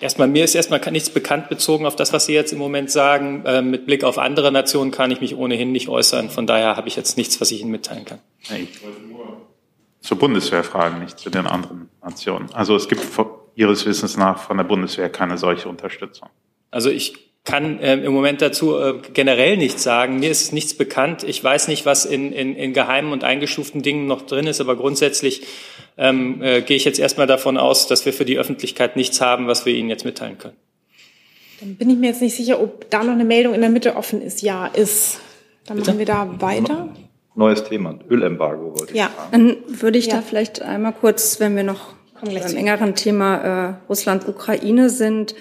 Erstmal, 0.00 0.28
mir 0.28 0.44
ist 0.44 0.54
erstmal 0.54 0.80
nichts 0.90 1.08
bekannt 1.08 1.48
bezogen 1.48 1.86
auf 1.86 1.96
das, 1.96 2.12
was 2.12 2.26
Sie 2.26 2.34
jetzt 2.34 2.52
im 2.52 2.58
Moment 2.58 2.90
sagen. 2.90 3.46
Äh, 3.46 3.62
mit 3.62 3.86
Blick 3.86 4.04
auf 4.04 4.18
andere 4.18 4.52
Nationen 4.52 4.90
kann 4.90 5.10
ich 5.10 5.22
mich 5.22 5.36
ohnehin 5.36 5.72
nicht 5.72 5.88
äußern. 5.88 6.28
Von 6.28 6.46
daher 6.46 6.76
habe 6.76 6.86
ich 6.86 6.96
jetzt 6.96 7.16
nichts, 7.16 7.40
was 7.40 7.50
ich 7.50 7.62
Ihnen 7.62 7.70
mitteilen 7.70 8.04
kann. 8.04 8.18
Ich 8.42 8.84
wollte 8.84 9.00
nur 9.00 9.13
zur 10.04 10.18
Bundeswehr 10.18 10.62
fragen, 10.62 11.00
nicht 11.00 11.18
zu 11.18 11.30
den 11.30 11.46
anderen 11.46 11.88
Nationen. 12.02 12.50
Also 12.52 12.76
es 12.76 12.88
gibt 12.88 13.02
Ihres 13.56 13.86
Wissens 13.86 14.16
nach 14.16 14.38
von 14.38 14.58
der 14.58 14.64
Bundeswehr 14.64 15.08
keine 15.08 15.38
solche 15.38 15.68
Unterstützung. 15.68 16.28
Also 16.70 16.90
ich 16.90 17.14
kann 17.44 17.78
äh, 17.78 17.94
im 17.94 18.12
Moment 18.12 18.42
dazu 18.42 18.76
äh, 18.76 19.00
generell 19.12 19.56
nichts 19.56 19.82
sagen. 19.82 20.18
Mir 20.18 20.30
ist 20.30 20.52
nichts 20.52 20.74
bekannt. 20.74 21.24
Ich 21.24 21.42
weiß 21.42 21.68
nicht, 21.68 21.86
was 21.86 22.04
in, 22.04 22.32
in, 22.32 22.54
in 22.54 22.74
geheimen 22.74 23.12
und 23.12 23.24
eingestuften 23.24 23.82
Dingen 23.82 24.06
noch 24.06 24.22
drin 24.22 24.46
ist, 24.46 24.60
aber 24.60 24.76
grundsätzlich 24.76 25.42
ähm, 25.96 26.42
äh, 26.42 26.62
gehe 26.62 26.76
ich 26.76 26.84
jetzt 26.84 26.98
erstmal 26.98 27.26
davon 27.26 27.56
aus, 27.56 27.86
dass 27.86 28.04
wir 28.04 28.12
für 28.12 28.24
die 28.24 28.38
Öffentlichkeit 28.38 28.96
nichts 28.96 29.20
haben, 29.20 29.46
was 29.46 29.64
wir 29.64 29.74
Ihnen 29.74 29.88
jetzt 29.88 30.04
mitteilen 30.04 30.36
können. 30.36 30.56
Dann 31.60 31.76
bin 31.76 31.88
ich 31.88 31.96
mir 31.96 32.08
jetzt 32.08 32.20
nicht 32.20 32.34
sicher, 32.34 32.60
ob 32.60 32.90
da 32.90 33.04
noch 33.04 33.12
eine 33.12 33.24
Meldung 33.24 33.54
in 33.54 33.60
der 33.60 33.70
Mitte 33.70 33.96
offen 33.96 34.20
ist. 34.20 34.42
Ja, 34.42 34.66
ist. 34.66 35.20
Dann 35.66 35.78
Bitte? 35.78 35.90
machen 35.90 35.98
wir 35.98 36.06
da 36.06 36.40
weiter. 36.40 36.88
Neues 37.36 37.64
Thema, 37.64 37.98
Ölembargo 38.08 38.78
wollte 38.78 38.92
ich 38.92 38.98
ja. 38.98 39.08
fragen. 39.08 39.30
Dann 39.32 39.80
würde 39.80 39.98
ich 39.98 40.06
ja. 40.06 40.16
da 40.16 40.22
vielleicht 40.22 40.62
einmal 40.62 40.92
kurz, 40.92 41.40
wenn 41.40 41.56
wir 41.56 41.64
noch 41.64 41.94
beim 42.20 42.56
engeren 42.56 42.94
Thema 42.94 43.36
äh, 43.36 43.74
Russland-Ukraine 43.88 44.88
sind, 44.88 45.34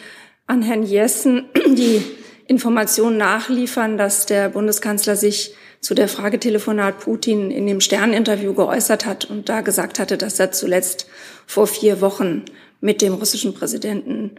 an 0.47 0.61
Herrn 0.61 0.83
Jessen 0.83 1.45
die 1.67 2.01
Information 2.47 3.17
nachliefern, 3.17 3.97
dass 3.97 4.25
der 4.25 4.49
Bundeskanzler 4.49 5.15
sich 5.15 5.55
zu 5.79 5.93
der 5.93 6.07
Frage 6.07 6.39
Telefonat 6.39 6.99
Putin 6.99 7.51
in 7.51 7.67
dem 7.67 7.81
Sterninterview 7.81 8.53
geäußert 8.53 9.05
hat 9.05 9.25
und 9.25 9.49
da 9.49 9.61
gesagt 9.61 9.99
hatte, 9.99 10.17
dass 10.17 10.39
er 10.39 10.51
zuletzt 10.51 11.07
vor 11.45 11.67
vier 11.67 12.01
Wochen 12.01 12.43
mit 12.79 13.01
dem 13.01 13.13
russischen 13.13 13.53
Präsidenten 13.53 14.31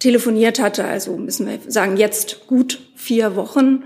telefoniert 0.00 0.60
hatte. 0.60 0.84
Also 0.84 1.16
müssen 1.16 1.46
wir 1.46 1.58
sagen, 1.68 1.96
jetzt 1.96 2.46
gut 2.46 2.80
vier 2.96 3.36
Wochen. 3.36 3.84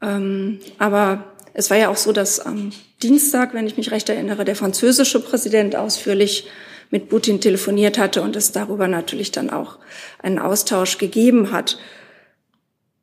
Ähm, 0.00 0.60
aber 0.78 1.24
es 1.58 1.70
war 1.70 1.76
ja 1.76 1.88
auch 1.88 1.96
so, 1.96 2.12
dass 2.12 2.38
am 2.38 2.70
Dienstag, 3.02 3.52
wenn 3.52 3.66
ich 3.66 3.76
mich 3.76 3.90
recht 3.90 4.08
erinnere, 4.08 4.44
der 4.44 4.54
französische 4.54 5.18
Präsident 5.18 5.74
ausführlich 5.74 6.48
mit 6.90 7.08
Putin 7.08 7.40
telefoniert 7.40 7.98
hatte 7.98 8.22
und 8.22 8.36
es 8.36 8.52
darüber 8.52 8.86
natürlich 8.86 9.32
dann 9.32 9.50
auch 9.50 9.78
einen 10.22 10.38
Austausch 10.38 10.98
gegeben 10.98 11.50
hat. 11.50 11.76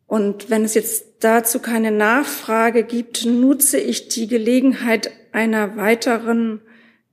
Und 0.07 0.49
wenn 0.49 0.63
es 0.63 0.73
jetzt 0.73 1.05
dazu 1.19 1.59
keine 1.59 1.91
Nachfrage 1.91 2.83
gibt, 2.83 3.25
nutze 3.25 3.77
ich 3.77 4.07
die 4.07 4.27
Gelegenheit 4.27 5.11
einer 5.33 5.75
weiteren 5.75 6.61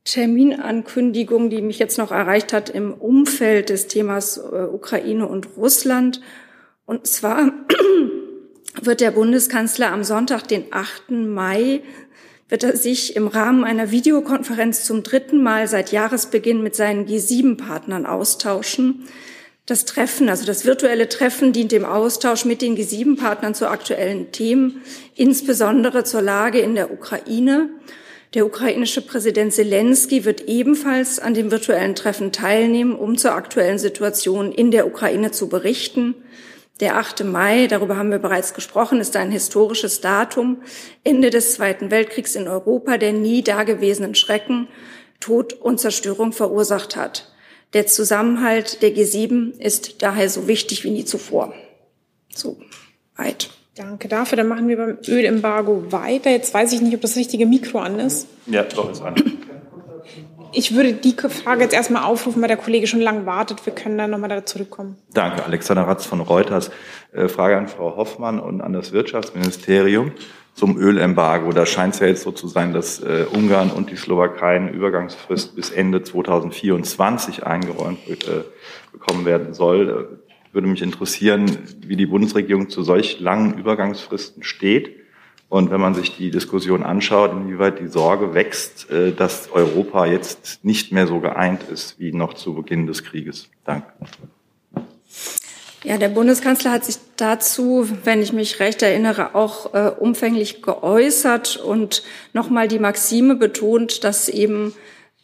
Terminankündigung, 0.05 1.51
die 1.51 1.61
mich 1.61 1.81
jetzt 1.81 1.99
noch 1.99 2.13
erreicht 2.13 2.53
hat 2.53 2.71
im 2.71 2.95
Umfeld 2.95 3.69
des 3.69 3.89
Themas 3.89 4.37
äh, 4.37 4.41
Ukraine 4.73 5.27
und 5.27 5.49
Russland. 5.57 6.21
Und 6.87 7.09
zwar 7.09 7.51
wird 8.81 9.01
der 9.01 9.11
Bundeskanzler 9.11 9.93
am 9.93 10.05
Sonntag, 10.05 10.49
den 10.49 10.65
8. 10.71 11.11
Mai, 11.11 11.83
wird 12.49 12.65
er 12.65 12.77
sich 12.77 13.17
im 13.17 13.29
Rahmen 13.29 13.65
einer 13.65 13.91
Videokonferenz 13.91 14.85
zum 14.85 15.03
dritten 15.03 15.43
Mal 15.43 15.69
seit 15.69 15.93
Jahresbeginn 15.93 16.63
mit 16.63 16.77
seinen 16.77 17.07
G7-Partnern 17.07 18.07
austauschen. 18.07 19.09
Das 19.65 19.85
Treffen, 19.85 20.29
also 20.29 20.45
das 20.45 20.67
virtuelle 20.67 21.09
Treffen, 21.09 21.53
dient 21.53 21.73
dem 21.73 21.85
Austausch 21.85 22.45
mit 22.45 22.63
den 22.63 22.77
G7-Partnern 22.77 23.55
zu 23.55 23.69
aktuellen 23.69 24.33
Themen, 24.33 24.83
insbesondere 25.15 26.05
zur 26.05 26.21
Lage 26.21 26.59
in 26.59 26.75
der 26.75 26.93
Ukraine. 26.93 27.71
Der 28.35 28.45
ukrainische 28.45 29.03
Präsident 29.03 29.53
Zelensky 29.53 30.25
wird 30.25 30.49
ebenfalls 30.49 31.19
an 31.19 31.35
dem 31.35 31.51
virtuellen 31.51 31.95
Treffen 31.95 32.33
teilnehmen, 32.33 32.95
um 32.95 33.17
zur 33.17 33.33
aktuellen 33.33 33.79
Situation 33.79 34.53
in 34.53 34.71
der 34.71 34.87
Ukraine 34.87 35.31
zu 35.31 35.49
berichten. 35.49 36.15
Der 36.81 36.97
8. 36.97 37.25
Mai, 37.25 37.67
darüber 37.69 37.97
haben 37.97 38.11
wir 38.11 38.19
bereits 38.19 38.55
gesprochen, 38.55 39.01
ist 39.01 39.17
ein 39.17 39.31
historisches 39.31 40.01
Datum, 40.01 40.63
Ende 41.05 41.31
des 41.31 41.55
Zweiten 41.55 41.91
Weltkriegs 41.91 42.35
in 42.35 42.49
Europa, 42.49 42.99
der 42.99 43.13
nie 43.13 43.43
dagewesenen 43.43 44.15
Schrecken, 44.15 44.69
Tod 45.21 45.53
und 45.53 45.79
Zerstörung 45.79 46.33
verursacht 46.33 46.97
hat. 46.97 47.33
Der 47.73 47.87
Zusammenhalt 47.87 48.83
der 48.83 48.91
G7 48.91 49.59
ist 49.59 50.03
daher 50.03 50.29
so 50.29 50.49
wichtig 50.49 50.85
wie 50.85 50.91
nie 50.91 51.05
zuvor. 51.05 51.55
So 52.35 52.59
weit. 53.17 53.51
Danke 53.75 54.09
dafür. 54.09 54.37
Dann 54.37 54.49
machen 54.49 54.69
wir 54.69 54.77
beim 54.77 54.99
Ölembargo 55.09 55.91
weiter. 55.91 56.31
Jetzt 56.31 56.53
weiß 56.53 56.73
ich 56.73 56.83
nicht, 56.83 56.95
ob 56.95 57.01
das 57.01 57.17
richtige 57.17 57.47
Mikro 57.47 57.79
an 57.79 57.99
ist. 57.99 58.27
Ja, 58.47 58.65
doch, 58.65 58.91
ist 58.91 59.01
an. 59.01 59.15
Ich 60.53 60.75
würde 60.75 60.93
die 60.93 61.15
Frage 61.15 61.63
jetzt 61.63 61.75
erstmal 61.75 62.05
aufrufen, 62.05 62.43
weil 62.43 62.49
der 62.49 62.57
Kollege 62.57 62.87
schon 62.87 63.01
lange 63.01 63.27
wartet. 63.27 63.65
Wir 63.65 63.75
können 63.75 63.97
dann 63.99 64.11
nochmal 64.11 64.29
da 64.29 64.45
zurückkommen. 64.45 64.97
Danke, 65.13 65.45
Alexander 65.45 65.83
Ratz 65.83 66.05
von 66.05 66.21
Reuters. 66.21 66.71
Äh, 67.13 67.29
Frage 67.29 67.57
an 67.57 67.69
Frau 67.69 67.97
Hoffmann 67.97 68.39
und 68.39 68.61
an 68.61 68.73
das 68.73 68.93
Wirtschaftsministerium 68.93 70.13
zum 70.55 70.77
Ölembargo. 70.77 71.53
Da 71.53 71.65
scheint 71.65 71.95
es 71.95 72.01
ja 72.01 72.07
jetzt 72.09 72.23
so 72.23 72.33
zu 72.33 72.49
sein, 72.49 72.73
dass 72.73 73.01
äh, 73.01 73.25
Ungarn 73.33 73.71
und 73.71 73.91
die 73.91 73.97
Slowakei 73.97 74.57
eine 74.57 74.71
Übergangsfrist 74.71 75.57
bis 75.57 75.71
Ende 75.71 76.03
2024 76.03 77.45
eingeräumt 77.45 77.99
äh, 78.09 78.45
bekommen 78.93 79.25
werden 79.25 79.55
soll 79.55 80.21
würde 80.53 80.69
mich 80.69 80.83
interessieren, 80.83 81.59
wie 81.81 81.97
die 81.97 82.07
Bundesregierung 82.07 82.69
zu 82.69 82.83
solch 82.83 83.21
langen 83.21 83.59
Übergangsfristen 83.59 84.43
steht. 84.43 85.02
Und 85.53 85.71
wenn 85.71 85.83
man 85.83 85.93
sich 85.93 86.17
die 86.17 86.31
Diskussion 86.31 86.83
anschaut, 86.83 87.33
inwieweit 87.33 87.79
die 87.79 87.87
Sorge 87.87 88.33
wächst, 88.33 88.91
äh, 88.91 89.13
dass 89.13 89.53
Europa 89.53 90.07
jetzt 90.07 90.65
nicht 90.65 90.93
mehr 90.93 91.07
so 91.07 91.21
geeint 91.21 91.65
ist 91.65 92.01
wie 92.01 92.11
noch 92.11 92.33
zu 92.33 92.55
Beginn 92.55 92.87
des 92.87 93.05
Krieges. 93.05 93.51
Danke. 93.67 93.93
Ja, 95.85 95.99
der 95.99 96.09
Bundeskanzler 96.09 96.71
hat 96.73 96.87
sich 96.87 96.97
dazu, 97.19 97.87
wenn 98.03 98.23
ich 98.23 98.33
mich 98.33 98.61
recht 98.61 98.81
erinnere, 98.81 99.35
auch 99.35 99.75
äh, 99.75 99.91
umfänglich 99.91 100.63
geäußert 100.63 101.59
und 101.59 102.03
nochmal 102.33 102.67
die 102.67 102.79
Maxime 102.79 103.35
betont, 103.35 104.05
dass 104.05 104.31
eben 104.31 104.73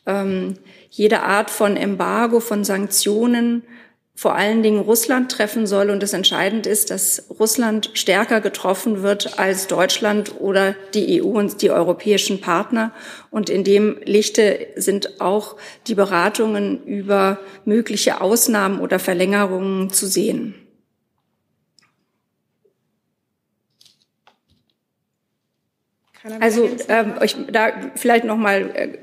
ähm, 0.04 0.56
jede 0.90 1.22
Art 1.22 1.48
von 1.48 1.74
Embargo, 1.74 2.40
von 2.40 2.64
Sanktionen 2.64 3.62
vor 4.18 4.34
allen 4.34 4.64
Dingen 4.64 4.80
Russland 4.80 5.30
treffen 5.30 5.68
soll 5.68 5.90
und 5.90 6.02
es 6.02 6.12
entscheidend 6.12 6.66
ist, 6.66 6.90
dass 6.90 7.26
Russland 7.38 7.92
stärker 7.94 8.40
getroffen 8.40 9.04
wird 9.04 9.38
als 9.38 9.68
Deutschland 9.68 10.40
oder 10.40 10.74
die 10.92 11.22
EU 11.22 11.38
und 11.38 11.62
die 11.62 11.70
europäischen 11.70 12.40
Partner. 12.40 12.92
Und 13.30 13.48
in 13.48 13.62
dem 13.62 13.96
Lichte 14.04 14.66
sind 14.74 15.20
auch 15.20 15.54
die 15.86 15.94
Beratungen 15.94 16.82
über 16.84 17.38
mögliche 17.64 18.20
Ausnahmen 18.20 18.80
oder 18.80 18.98
Verlängerungen 18.98 19.90
zu 19.90 20.08
sehen. 20.08 20.56
Also 26.40 26.68
ähm, 26.88 27.14
ich, 27.22 27.36
da 27.52 27.70
vielleicht 27.94 28.24
noch 28.24 28.36
mal 28.36 28.70
äh, 28.74 28.98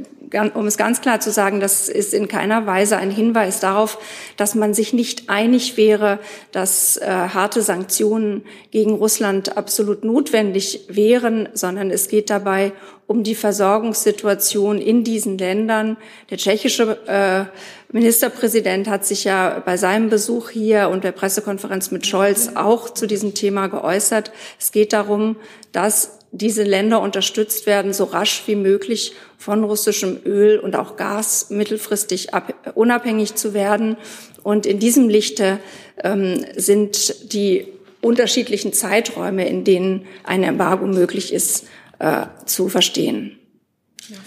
um 0.54 0.68
es 0.68 0.78
ganz 0.78 1.02
klar 1.02 1.20
zu 1.20 1.32
sagen, 1.32 1.60
das 1.60 1.90
ist 1.90 2.14
in 2.14 2.28
keiner 2.28 2.66
Weise 2.66 2.98
ein 2.98 3.12
Hinweis 3.12 3.60
darauf, 3.60 3.98
dass 4.38 4.56
man 4.56 4.74
sich 4.74 4.94
nicht 4.94 5.30
einig 5.30 5.78
wäre, 5.78 6.20
dass 6.52 6.98
äh, 6.98 7.06
harte 7.06 7.62
Sanktionen 7.62 8.44
gegen 8.72 8.94
Russland 8.94 9.58
absolut 9.58 10.04
notwendig 10.04 10.86
wären, 10.88 11.50
sondern 11.54 11.92
es 11.92 12.08
geht 12.08 12.30
dabei 12.30 12.74
um 13.08 13.24
die 13.24 13.36
Versorgungssituation 13.36 14.80
in 14.80 15.04
diesen 15.04 15.38
Ländern. 15.38 15.98
Der 16.30 16.38
tschechische 16.38 16.98
äh, 17.08 17.46
Ministerpräsident 17.94 18.88
hat 18.88 19.06
sich 19.06 19.26
ja 19.26 19.62
bei 19.64 19.78
seinem 19.78 20.10
Besuch 20.10 20.50
hier 20.50 20.90
und 20.90 21.04
der 21.04 21.12
Pressekonferenz 21.12 21.92
mit 21.92 22.08
Scholz 22.08 22.52
auch 22.56 22.90
zu 22.90 23.06
diesem 23.06 23.34
Thema 23.36 23.68
geäußert. 23.68 24.32
Es 24.60 24.72
geht 24.72 24.92
darum, 24.92 25.36
dass 25.72 26.20
diese 26.38 26.64
Länder 26.64 27.02
unterstützt 27.02 27.66
werden, 27.66 27.94
so 27.94 28.04
rasch 28.06 28.44
wie 28.46 28.56
möglich 28.56 29.14
von 29.38 29.64
russischem 29.64 30.20
Öl 30.26 30.60
und 30.60 30.76
auch 30.76 30.98
Gas 30.98 31.50
mittelfristig 31.50 32.34
ab, 32.34 32.54
unabhängig 32.76 33.36
zu 33.36 33.54
werden. 33.54 33.98
Und 34.44 34.66
in 34.66 34.80
diesem 34.80 35.10
Lichte 35.10 35.60
ähm, 36.04 36.46
sind 36.56 37.34
die 37.34 37.68
unterschiedlichen 38.02 38.74
Zeiträume, 38.74 39.48
in 39.48 39.64
denen 39.64 40.06
ein 40.24 40.44
Embargo 40.44 40.86
möglich 40.86 41.34
ist, 41.34 41.68
äh, 42.00 42.26
zu 42.46 42.70
verstehen. 42.70 43.40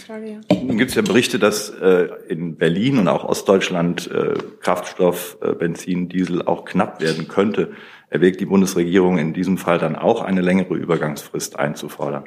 Nun 0.08 0.78
gibt 0.78 0.90
es 0.90 0.96
ja 0.96 1.02
Berichte, 1.02 1.38
dass 1.38 1.70
äh, 1.70 2.08
in 2.28 2.56
Berlin 2.56 2.98
und 2.98 3.08
auch 3.08 3.24
Ostdeutschland 3.24 4.10
äh, 4.10 4.34
Kraftstoff, 4.60 5.38
äh, 5.40 5.52
Benzin, 5.52 6.08
Diesel 6.08 6.42
auch 6.42 6.64
knapp 6.64 7.00
werden 7.00 7.28
könnte. 7.28 7.70
Erwägt 8.10 8.40
die 8.40 8.46
Bundesregierung 8.46 9.18
in 9.18 9.34
diesem 9.34 9.58
Fall 9.58 9.78
dann 9.78 9.96
auch 9.96 10.22
eine 10.22 10.40
längere 10.40 10.74
Übergangsfrist 10.74 11.58
einzufordern? 11.58 12.24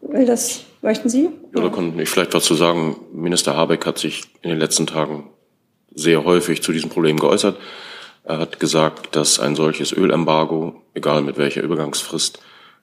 Will 0.00 0.26
das, 0.26 0.64
möchten 0.82 1.08
Sie? 1.08 1.30
Ja, 1.54 1.62
da 1.62 1.68
kann 1.68 1.98
ich 1.98 2.08
vielleicht 2.08 2.34
was 2.34 2.44
zu 2.44 2.54
sagen. 2.54 2.96
Minister 3.12 3.56
Habeck 3.56 3.86
hat 3.86 3.98
sich 3.98 4.24
in 4.42 4.50
den 4.50 4.58
letzten 4.58 4.86
Tagen 4.86 5.30
sehr 5.94 6.24
häufig 6.24 6.62
zu 6.62 6.72
diesem 6.72 6.90
Problem 6.90 7.18
geäußert. 7.18 7.56
Er 8.24 8.38
hat 8.38 8.58
gesagt, 8.58 9.16
dass 9.16 9.38
ein 9.38 9.54
solches 9.54 9.92
Ölembargo, 9.92 10.82
egal 10.94 11.22
mit 11.22 11.38
welcher 11.38 11.62
Übergangsfrist, 11.62 12.40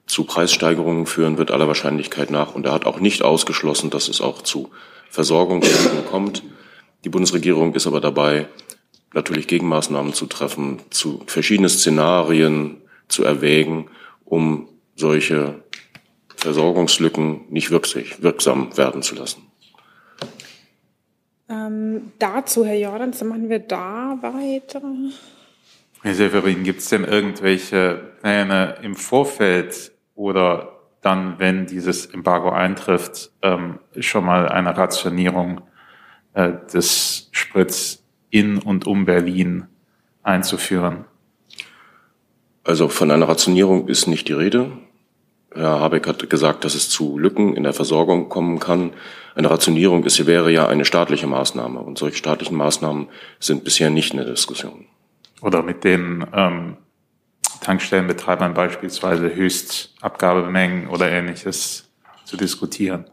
zu 0.07 0.23
Preissteigerungen 0.23 1.05
führen 1.05 1.37
wird, 1.37 1.51
aller 1.51 1.67
Wahrscheinlichkeit 1.67 2.31
nach. 2.31 2.55
Und 2.55 2.65
er 2.65 2.73
hat 2.73 2.85
auch 2.85 2.99
nicht 2.99 3.21
ausgeschlossen, 3.21 3.89
dass 3.89 4.07
es 4.07 4.21
auch 4.21 4.41
zu 4.41 4.69
Versorgungsschäden 5.09 6.05
kommt. 6.09 6.43
Die 7.03 7.09
Bundesregierung 7.09 7.73
ist 7.73 7.87
aber 7.87 8.01
dabei, 8.01 8.47
natürlich 9.13 9.47
Gegenmaßnahmen 9.47 10.13
zu 10.13 10.25
treffen, 10.25 10.79
zu 10.89 11.23
verschiedene 11.27 11.69
Szenarien 11.69 12.81
zu 13.07 13.23
erwägen, 13.23 13.89
um 14.25 14.67
solche 14.95 15.63
Versorgungslücken 16.37 17.41
nicht 17.49 17.71
wirksam, 17.71 18.03
wirksam 18.19 18.77
werden 18.77 19.01
zu 19.01 19.15
lassen. 19.15 19.43
Ähm, 21.49 22.13
dazu, 22.17 22.65
Herr 22.65 22.77
Jordans, 22.77 23.19
dann 23.19 23.27
machen 23.27 23.49
wir 23.49 23.59
da 23.59 24.17
weiter. 24.21 24.81
Herr 26.01 26.15
Severin, 26.15 26.63
gibt 26.63 26.79
es 26.79 26.89
denn 26.89 27.03
irgendwelche 27.03 28.13
Pläne 28.21 28.77
im 28.81 28.95
Vorfeld 28.95 29.91
oder 30.15 30.79
dann, 31.01 31.39
wenn 31.39 31.65
dieses 31.65 32.05
Embargo 32.05 32.51
eintrifft, 32.51 33.31
ähm, 33.41 33.79
schon 33.99 34.25
mal 34.25 34.47
eine 34.47 34.75
Rationierung 34.77 35.61
äh, 36.33 36.53
des 36.73 37.29
Sprits 37.31 38.00
in 38.31 38.57
und 38.57 38.87
um 38.87 39.05
Berlin 39.05 39.67
einzuführen? 40.23 41.05
Also 42.63 42.87
von 42.87 43.11
einer 43.11 43.27
Rationierung 43.27 43.87
ist 43.87 44.07
nicht 44.07 44.27
die 44.27 44.33
Rede. 44.33 44.71
Herr 45.53 45.79
Habeck 45.79 46.07
hat 46.07 46.29
gesagt, 46.29 46.63
dass 46.63 46.75
es 46.75 46.89
zu 46.89 47.17
Lücken 47.17 47.55
in 47.55 47.63
der 47.63 47.73
Versorgung 47.73 48.29
kommen 48.29 48.59
kann. 48.59 48.93
Eine 49.35 49.49
Rationierung 49.49 50.03
ist, 50.05 50.25
wäre 50.25 50.51
ja 50.51 50.67
eine 50.67 50.85
staatliche 50.85 51.27
Maßnahme 51.27 51.79
und 51.79 51.97
solche 51.97 52.17
staatlichen 52.17 52.55
Maßnahmen 52.55 53.09
sind 53.39 53.63
bisher 53.63 53.89
nicht 53.89 54.13
in 54.13 54.17
der 54.17 54.27
Diskussion. 54.27 54.85
Oder 55.41 55.63
mit 55.63 55.83
den 55.83 56.25
ähm, 56.33 56.77
Tankstellenbetreibern 57.61 58.53
beispielsweise 58.53 59.33
Höchstabgabemengen 59.33 60.87
oder 60.87 61.11
ähnliches 61.11 61.89
zu 62.25 62.37
diskutieren. 62.37 63.05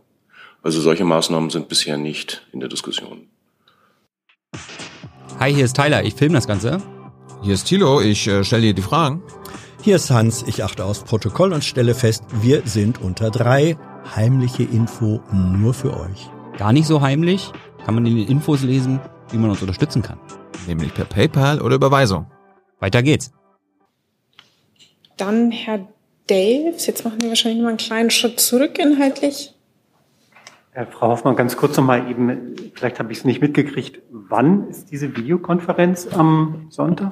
Also 0.62 0.80
solche 0.80 1.04
Maßnahmen 1.04 1.50
sind 1.50 1.68
bisher 1.68 1.96
nicht 1.96 2.46
in 2.52 2.60
der 2.60 2.68
Diskussion. 2.68 3.28
Hi, 5.40 5.54
hier 5.54 5.66
ist 5.66 5.76
Tyler, 5.76 6.02
ich 6.02 6.14
filme 6.14 6.34
das 6.34 6.48
Ganze. 6.48 6.82
Hier 7.42 7.54
ist 7.54 7.68
Thilo, 7.68 8.00
ich 8.00 8.26
äh, 8.26 8.42
stelle 8.42 8.62
dir 8.62 8.74
die 8.74 8.82
Fragen. 8.82 9.22
Hier 9.80 9.94
ist 9.94 10.10
Hans, 10.10 10.42
ich 10.48 10.64
achte 10.64 10.84
aufs 10.84 11.04
Protokoll 11.04 11.52
und 11.52 11.62
stelle 11.62 11.94
fest, 11.94 12.24
wir 12.42 12.62
sind 12.64 13.00
unter 13.00 13.30
drei. 13.30 13.76
Heimliche 14.16 14.64
Info 14.64 15.20
nur 15.32 15.74
für 15.74 15.96
euch. 15.96 16.28
Gar 16.56 16.72
nicht 16.72 16.88
so 16.88 17.02
heimlich, 17.02 17.52
kann 17.84 17.94
man 17.94 18.04
in 18.06 18.16
den 18.16 18.26
Infos 18.26 18.62
lesen, 18.62 18.98
wie 19.30 19.36
man 19.36 19.50
uns 19.50 19.60
unterstützen 19.60 20.02
kann. 20.02 20.18
Nämlich 20.66 20.92
per 20.92 21.04
PayPal 21.04 21.62
oder 21.62 21.76
Überweisung. 21.76 22.26
Weiter 22.80 23.04
geht's. 23.04 23.30
Dann 25.16 25.52
Herr 25.52 25.86
Delfs, 26.28 26.86
jetzt 26.86 27.04
machen 27.04 27.20
wir 27.20 27.28
wahrscheinlich 27.28 27.62
mal 27.62 27.68
einen 27.68 27.78
kleinen 27.78 28.10
Schritt 28.10 28.40
zurück 28.40 28.76
inhaltlich. 28.80 29.54
Frau 30.86 31.08
Hoffmann, 31.08 31.36
ganz 31.36 31.56
kurz 31.56 31.76
nochmal 31.76 32.10
eben, 32.10 32.54
vielleicht 32.74 32.98
habe 32.98 33.10
ich 33.12 33.18
es 33.18 33.24
nicht 33.24 33.40
mitgekriegt. 33.40 34.00
Wann 34.10 34.68
ist 34.68 34.90
diese 34.90 35.16
Videokonferenz 35.16 36.08
am 36.12 36.66
Sonntag? 36.70 37.10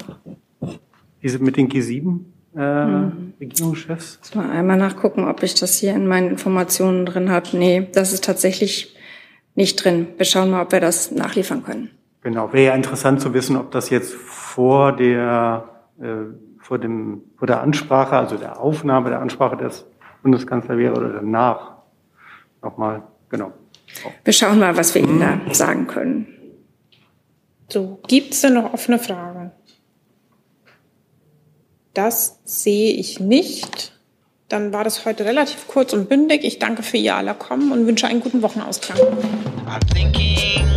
Diese 1.23 1.39
mit 1.41 1.57
den 1.57 1.69
G7 1.69 2.21
äh, 2.55 2.61
hm. 2.61 3.35
Regierungschefs? 3.41 4.19
Muss 4.21 4.35
mal 4.35 4.51
einmal 4.51 4.77
nachgucken, 4.77 5.27
ob 5.27 5.43
ich 5.43 5.55
das 5.55 5.77
hier 5.77 5.95
in 5.95 6.07
meinen 6.07 6.31
Informationen 6.31 7.07
drin 7.07 7.31
habe. 7.31 7.49
Nee, 7.53 7.89
das 7.93 8.13
ist 8.13 8.25
tatsächlich 8.25 8.97
nicht 9.55 9.83
drin. 9.85 10.09
Wir 10.17 10.27
schauen 10.27 10.51
mal, 10.51 10.63
ob 10.63 10.73
wir 10.73 10.81
das 10.81 11.11
nachliefern 11.11 11.65
können. 11.65 11.91
Genau, 12.23 12.53
wäre 12.53 12.67
ja 12.67 12.75
interessant 12.75 13.21
zu 13.21 13.35
wissen, 13.35 13.57
ob 13.57 13.71
das 13.71 13.91
jetzt 13.91 14.15
vor 14.15 14.95
der, 14.95 15.69
äh, 16.01 16.07
vor 16.61 16.79
dem, 16.79 17.23
vor 17.37 17.47
der 17.47 17.63
Ansprache, 17.63 18.17
also 18.17 18.37
der 18.37 18.61
Aufnahme 18.61 19.11
der 19.11 19.21
Ansprache 19.21 19.57
des 19.57 19.87
Bundeskanzlers 20.23 20.79
wäre 20.79 20.95
oder 20.95 21.11
danach. 21.11 21.77
Nochmal 22.63 23.03
Genau. 23.29 23.53
Wir 24.25 24.33
schauen 24.33 24.59
mal, 24.59 24.77
was 24.77 24.95
wir 24.95 25.03
Ihnen 25.03 25.21
da 25.21 25.55
sagen 25.55 25.87
können. 25.87 26.27
So, 27.69 27.99
gibt 28.07 28.35
es 28.35 28.43
denn 28.43 28.55
noch 28.55 28.73
offene 28.73 28.99
Fragen? 28.99 29.51
Das 31.95 32.41
sehe 32.45 32.93
ich 32.93 33.21
nicht. 33.21 33.93
Dann 34.49 34.73
war 34.73 34.85
das 34.85 35.05
heute 35.05 35.25
relativ 35.25 35.67
kurz 35.67 35.93
und 35.93 36.09
bündig. 36.09 36.45
Ich 36.45 36.59
danke 36.59 36.83
für 36.83 36.99
Ihr 36.99 37.17
aller 37.17 37.35
Kommen 37.35 37.73
und 37.73 37.87
wünsche 37.87 38.07
einen 38.07 38.21
guten 38.21 38.41
thinking 39.93 40.76